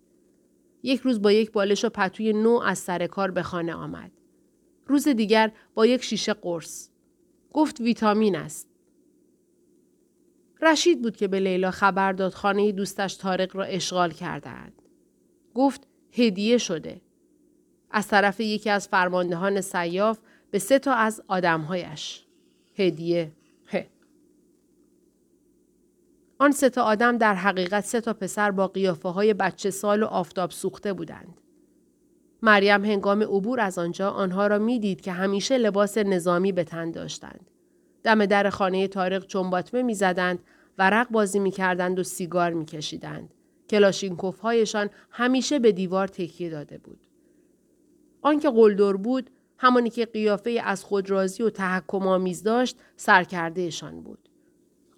یک 0.82 1.00
روز 1.00 1.22
با 1.22 1.32
یک 1.32 1.52
بالش 1.52 1.84
و 1.84 1.88
پتوی 1.88 2.32
نو 2.32 2.60
از 2.64 2.78
سر 2.78 3.06
کار 3.06 3.30
به 3.30 3.42
خانه 3.42 3.74
آمد. 3.74 4.10
روز 4.86 5.08
دیگر 5.08 5.52
با 5.74 5.86
یک 5.86 6.04
شیشه 6.04 6.34
قرص. 6.34 6.88
گفت 7.52 7.80
ویتامین 7.80 8.36
است. 8.36 8.68
رشید 10.62 11.02
بود 11.02 11.16
که 11.16 11.28
به 11.28 11.40
لیلا 11.40 11.70
خبر 11.70 12.12
داد 12.12 12.32
خانه 12.32 12.72
دوستش 12.72 13.14
تارق 13.14 13.56
را 13.56 13.64
اشغال 13.64 14.10
کردهاند. 14.10 14.83
گفت 15.54 15.86
هدیه 16.12 16.58
شده. 16.58 17.00
از 17.90 18.08
طرف 18.08 18.40
یکی 18.40 18.70
از 18.70 18.88
فرماندهان 18.88 19.60
سیاف 19.60 20.18
به 20.50 20.58
سه 20.58 20.78
تا 20.78 20.94
از 20.94 21.22
آدمهایش. 21.28 22.24
هدیه. 22.78 23.32
هه. 23.66 23.86
آن 26.38 26.52
سه 26.52 26.70
تا 26.70 26.82
آدم 26.82 27.18
در 27.18 27.34
حقیقت 27.34 27.84
سه 27.84 28.00
تا 28.00 28.12
پسر 28.12 28.50
با 28.50 28.68
قیافه 28.68 29.08
های 29.08 29.34
بچه 29.34 29.70
سال 29.70 30.02
و 30.02 30.06
آفتاب 30.06 30.50
سوخته 30.50 30.92
بودند. 30.92 31.40
مریم 32.42 32.84
هنگام 32.84 33.22
عبور 33.22 33.60
از 33.60 33.78
آنجا 33.78 34.10
آنها 34.10 34.46
را 34.46 34.58
می‌دید 34.58 35.00
که 35.00 35.12
همیشه 35.12 35.58
لباس 35.58 35.98
نظامی 35.98 36.52
به 36.52 36.64
تن 36.64 36.90
داشتند. 36.90 37.50
دم 38.02 38.26
در 38.26 38.50
خانه 38.50 38.88
تارق 38.88 39.26
چنباتمه 39.26 39.82
می‌زدند 39.82 40.38
ورق 40.78 41.10
بازی 41.10 41.38
می‌کردند 41.38 41.98
و 41.98 42.02
سیگار 42.02 42.52
میکشیدند. 42.52 43.34
کلاشینکوف 43.70 44.40
هایشان 44.40 44.90
همیشه 45.10 45.58
به 45.58 45.72
دیوار 45.72 46.08
تکیه 46.08 46.50
داده 46.50 46.78
بود. 46.78 47.00
آنکه 48.22 48.50
قلدر 48.50 48.92
بود 48.92 49.30
همانی 49.58 49.90
که 49.90 50.06
قیافه 50.06 50.60
از 50.64 50.84
خود 50.84 51.10
راضی 51.10 51.42
و 51.42 51.50
تحکم 51.50 52.08
آمیز 52.08 52.42
داشت 52.42 52.76
سرکردهشان 52.96 54.00
بود. 54.00 54.28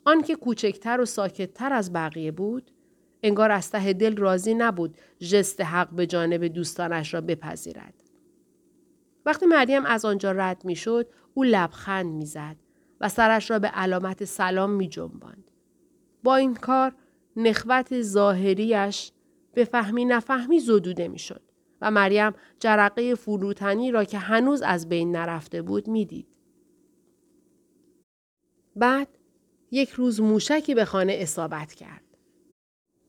آنکه 0.04 0.34
کوچکتر 0.34 1.00
و 1.00 1.04
ساکتتر 1.04 1.72
از 1.72 1.92
بقیه 1.92 2.32
بود 2.32 2.70
انگار 3.22 3.50
از 3.50 3.70
ته 3.70 3.92
دل 3.92 4.16
راضی 4.16 4.54
نبود 4.54 4.96
ژست 5.20 5.60
حق 5.60 5.90
به 5.90 6.06
جانب 6.06 6.44
دوستانش 6.44 7.14
را 7.14 7.20
بپذیرد. 7.20 7.94
وقتی 9.26 9.46
مریم 9.46 9.86
از 9.86 10.04
آنجا 10.04 10.32
رد 10.32 10.64
می‌شد 10.64 11.08
او 11.34 11.44
لبخند 11.44 12.06
می‌زد 12.06 12.56
و 13.00 13.08
سرش 13.08 13.50
را 13.50 13.58
به 13.58 13.68
علامت 13.68 14.24
سلام 14.24 14.70
می 14.70 14.88
جنباند. 14.88 15.50
با 16.22 16.36
این 16.36 16.54
کار 16.54 16.94
نخوت 17.36 18.02
ظاهریش 18.02 19.12
به 19.54 19.64
فهمی 19.64 20.04
نفهمی 20.04 20.60
زدوده 20.60 21.08
می‌شد 21.08 21.42
و 21.80 21.90
مریم 21.90 22.32
جرقه 22.60 23.14
فروتنی 23.14 23.90
را 23.90 24.04
که 24.04 24.18
هنوز 24.18 24.62
از 24.62 24.88
بین 24.88 25.16
نرفته 25.16 25.62
بود 25.62 25.88
می‌دید. 25.88 26.26
بعد 28.76 29.08
یک 29.70 29.90
روز 29.90 30.20
موشکی 30.20 30.74
به 30.74 30.84
خانه 30.84 31.12
اصابت 31.12 31.72
کرد. 31.72 32.02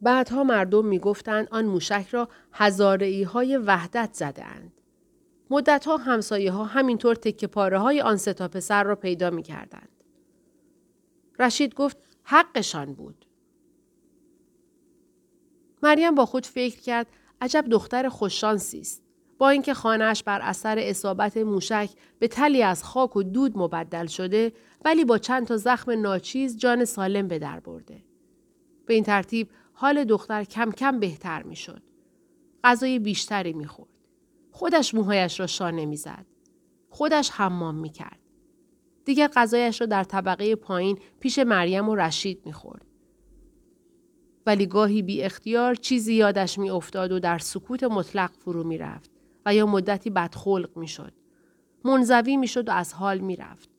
بعدها 0.02 0.44
مردم 0.44 0.86
می‌گفتند 0.86 1.48
آن 1.52 1.66
موشک 1.66 2.08
را 2.12 2.30
هزاره 2.52 3.26
های 3.26 3.58
وحدت 3.58 4.10
زده 4.14 4.46
اند. 4.46 4.74
مدتها 5.50 5.98
همسایه 5.98 6.52
ها 6.52 6.64
همینطور 6.64 7.16
تکه 7.16 7.48
پاره 7.48 7.80
های 7.80 8.02
آن 8.02 8.18
ستا 8.18 8.48
پسر 8.48 8.84
را 8.84 8.96
پیدا 8.96 9.30
می 9.30 9.44
کردند. 9.44 10.04
رشید 11.40 11.74
گفت 11.76 11.98
حقشان 12.24 12.94
بود. 12.94 13.27
مریم 15.84 16.16
با 16.16 16.26
خود 16.26 16.46
فکر 16.46 16.80
کرد 16.82 17.08
عجب 17.42 17.66
دختر 17.72 18.10
خوششانسی 18.10 18.80
است. 18.80 19.04
با 19.38 19.50
اینکه 19.50 19.74
خانهاش 19.74 20.24
بر 20.24 20.42
اثر 20.42 20.80
اصابت 20.80 21.38
موشک 21.38 21.90
به 22.20 22.28
تلی 22.28 22.64
از 22.64 22.84
خاک 22.84 23.16
و 23.16 23.24
دود 23.24 23.58
مبدل 23.58 24.06
شده 24.06 24.54
ولی 24.86 25.06
با 25.06 25.18
چند 25.18 25.48
تا 25.48 25.58
زخم 25.58 26.02
ناچیز 26.02 26.58
جان 26.58 26.86
سالم 26.86 27.28
به 27.28 27.40
در 27.40 27.60
برده. 27.60 28.04
به 28.86 28.94
این 28.94 29.04
ترتیب 29.04 29.50
حال 29.74 30.04
دختر 30.04 30.44
کم 30.44 30.72
کم 30.72 31.00
بهتر 31.00 31.44
می 31.44 31.56
شد. 31.56 31.82
غذای 32.64 33.00
بیشتری 33.00 33.54
می 33.54 33.68
خورد. 33.68 33.90
خودش 34.52 34.94
موهایش 34.94 35.40
را 35.40 35.48
شانه 35.48 35.86
می 35.86 35.98
زد. 35.98 36.26
خودش 36.90 37.30
حمام 37.30 37.76
می 37.76 37.90
کرد. 37.90 38.20
دیگر 39.06 39.28
غذایش 39.28 39.82
را 39.82 39.88
در 39.88 40.04
طبقه 40.04 40.56
پایین 40.56 41.00
پیش 41.20 41.40
مریم 41.40 41.90
و 41.90 41.96
رشید 41.96 42.42
می 42.46 42.54
خورد. 42.54 42.86
ولی 44.48 44.66
گاهی 44.66 45.02
بی 45.02 45.24
اختیار 45.24 45.76
چیزی 45.76 46.14
یادش 46.14 46.60
می 46.60 46.70
افتاد 46.70 47.12
و 47.12 47.20
در 47.20 47.38
سکوت 47.38 47.84
مطلق 47.84 48.32
فرو 48.32 48.64
می 48.64 48.78
رفت 48.78 49.12
و 49.46 49.56
یا 49.56 49.66
مدتی 49.66 50.10
بدخلق 50.10 50.78
می 50.78 50.88
شد. 50.88 51.14
منزوی 51.86 52.38
می 52.38 52.48
شد 52.48 52.70
و 52.70 52.72
از 52.72 52.94
حال 52.94 53.18
می 53.18 53.36
رفت. 53.36 53.70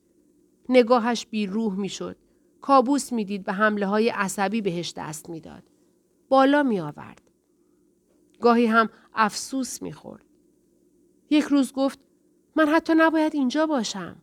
نگاهش 0.69 1.27
بی 1.27 1.47
روح 1.47 1.75
می 1.75 1.89
شد. 1.89 2.17
کابوس 2.61 3.13
می 3.13 3.25
دید 3.25 3.49
و 3.49 3.53
حمله 3.53 3.87
های 3.87 4.09
عصبی 4.09 4.61
بهش 4.61 4.95
دست 4.97 5.29
می 5.31 5.41
داد. 5.41 5.63
بالا 6.29 6.63
می 6.63 6.81
آورد. 6.81 7.31
گاهی 8.41 8.67
هم 8.67 8.89
افسوس 9.15 9.83
می 9.83 9.93
خورد. 9.93 10.25
یک 11.31 11.45
روز 11.45 11.73
گفت 11.73 11.99
من 12.57 12.69
حتی 12.69 12.93
نباید 12.97 13.35
اینجا 13.35 13.67
باشم. 13.67 14.17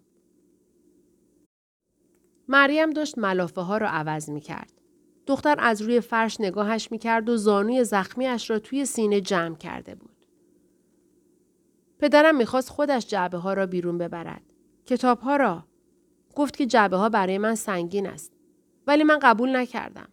مریم 2.48 2.90
داشت 2.90 3.18
ملافه 3.18 3.62
ها 3.62 3.78
را 3.78 3.90
عوض 3.90 4.30
می 4.30 4.42
کرد. 4.42 4.75
دختر 5.28 5.56
از 5.60 5.82
روی 5.82 6.02
فرش 6.02 6.42
نگاهش 6.42 6.92
می 6.92 6.98
کرد 6.98 7.30
و 7.30 7.38
زانوی 7.38 7.84
زخمیش 7.84 8.50
را 8.50 8.60
توی 8.60 8.86
سینه 8.86 9.22
جمع 9.22 9.56
کرده 9.56 9.96
بود. 9.96 10.26
پدرم 12.00 12.36
می‌خواست 12.36 12.70
خودش 12.70 13.08
جعبه 13.08 13.38
ها 13.38 13.54
را 13.54 13.66
بیرون 13.66 13.98
ببرد. 13.98 14.42
کتاب 14.86 15.20
ها 15.20 15.36
را. 15.36 15.64
گفت 16.36 16.58
که 16.58 16.66
جعبه 16.66 16.98
ها 16.98 17.10
برای 17.10 17.38
من 17.38 17.56
سنگین 17.56 18.08
است. 18.08 18.32
ولی 18.88 19.04
من 19.04 19.20
قبول 19.22 19.56
نکردم. 19.56 20.08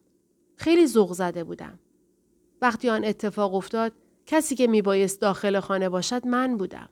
خیلی 0.57 0.87
ذوق 0.87 1.13
زده 1.13 1.45
بودم. 1.45 1.79
وقتی 2.63 2.91
آن 2.91 3.05
اتفاق 3.05 3.55
افتاد 3.55 3.93
کسی 4.27 4.55
که 4.55 4.67
میبایست 4.67 5.21
داخل 5.21 5.61
خانه 5.61 5.89
باشد 5.89 6.27
من 6.27 6.57
بودم. 6.57 6.89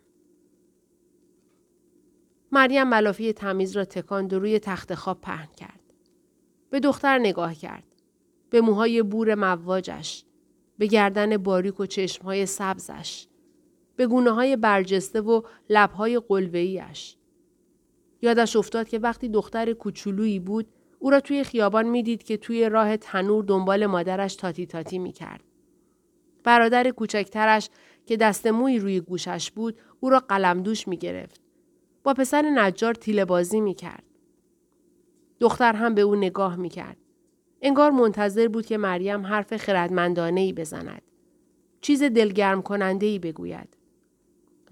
مریم 2.52 2.88
ملافی 2.88 3.33
تمیز 3.33 3.76
را 3.76 3.85
تکاند 3.85 4.33
و 4.33 4.38
روی 4.38 4.59
تخت 4.59 4.94
خواب 4.94 5.20
پهن 5.20 5.48
کرد. 5.56 5.80
به 6.70 6.80
دختر 6.80 7.18
نگاه 7.18 7.54
کرد. 7.54 7.89
به 8.50 8.60
موهای 8.60 9.02
بور 9.02 9.34
مواجش. 9.34 10.24
به 10.78 10.86
گردن 10.86 11.36
باریک 11.36 11.80
و 11.80 11.86
چشمهای 11.86 12.46
سبزش. 12.46 13.26
به 13.96 14.06
گونه 14.06 14.30
های 14.30 14.56
برجسته 14.56 15.20
و 15.20 15.42
لبهای 15.70 16.20
قلوهیش. 16.28 17.16
یادش 18.22 18.56
افتاد 18.56 18.88
که 18.88 18.98
وقتی 18.98 19.28
دختر 19.28 19.72
کوچولویی 19.72 20.38
بود 20.38 20.66
او 20.98 21.10
را 21.10 21.20
توی 21.20 21.44
خیابان 21.44 21.86
می‌دید 21.86 22.22
که 22.22 22.36
توی 22.36 22.68
راه 22.68 22.96
تنور 22.96 23.44
دنبال 23.44 23.86
مادرش 23.86 24.34
تاتی 24.36 24.66
تاتی 24.66 24.98
می 24.98 25.12
کرد. 25.12 25.44
برادر 26.44 26.90
کوچکترش 26.90 27.70
که 28.06 28.16
دست 28.16 28.46
موی 28.46 28.78
روی 28.78 29.00
گوشش 29.00 29.50
بود 29.50 29.78
او 30.00 30.10
را 30.10 30.20
قلمدوش 30.20 30.88
می 30.88 30.96
گرفت. 30.96 31.40
با 32.02 32.14
پسر 32.14 32.42
نجار 32.42 32.94
تیله 32.94 33.24
بازی 33.24 33.60
می 33.60 33.74
کرد. 33.74 34.04
دختر 35.40 35.72
هم 35.72 35.94
به 35.94 36.00
او 36.00 36.16
نگاه 36.16 36.56
می 36.56 36.68
کرد. 36.68 36.96
انگار 37.62 37.90
منتظر 37.90 38.49
بود 38.49 38.66
که 38.66 38.77
مریم 38.77 39.27
حرف 39.27 39.57
خردمندانه 39.57 40.40
ای 40.40 40.53
بزند. 40.53 41.03
چیز 41.81 42.03
دلگرم 42.03 42.62
کننده 42.62 43.07
ای 43.07 43.18
بگوید. 43.18 43.77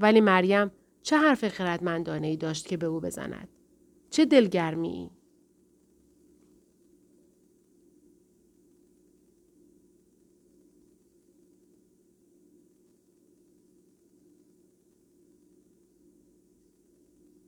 ولی 0.01 0.21
مریم 0.21 0.71
چه 1.03 1.17
حرف 1.17 1.49
خردمندانه 1.49 2.27
ای 2.27 2.37
داشت 2.37 2.69
که 2.69 2.77
به 2.77 2.87
او 2.87 3.01
بزند؟ 3.01 3.49
چه 4.11 4.25
دلگرمی 4.25 4.89
ای؟ 4.89 5.11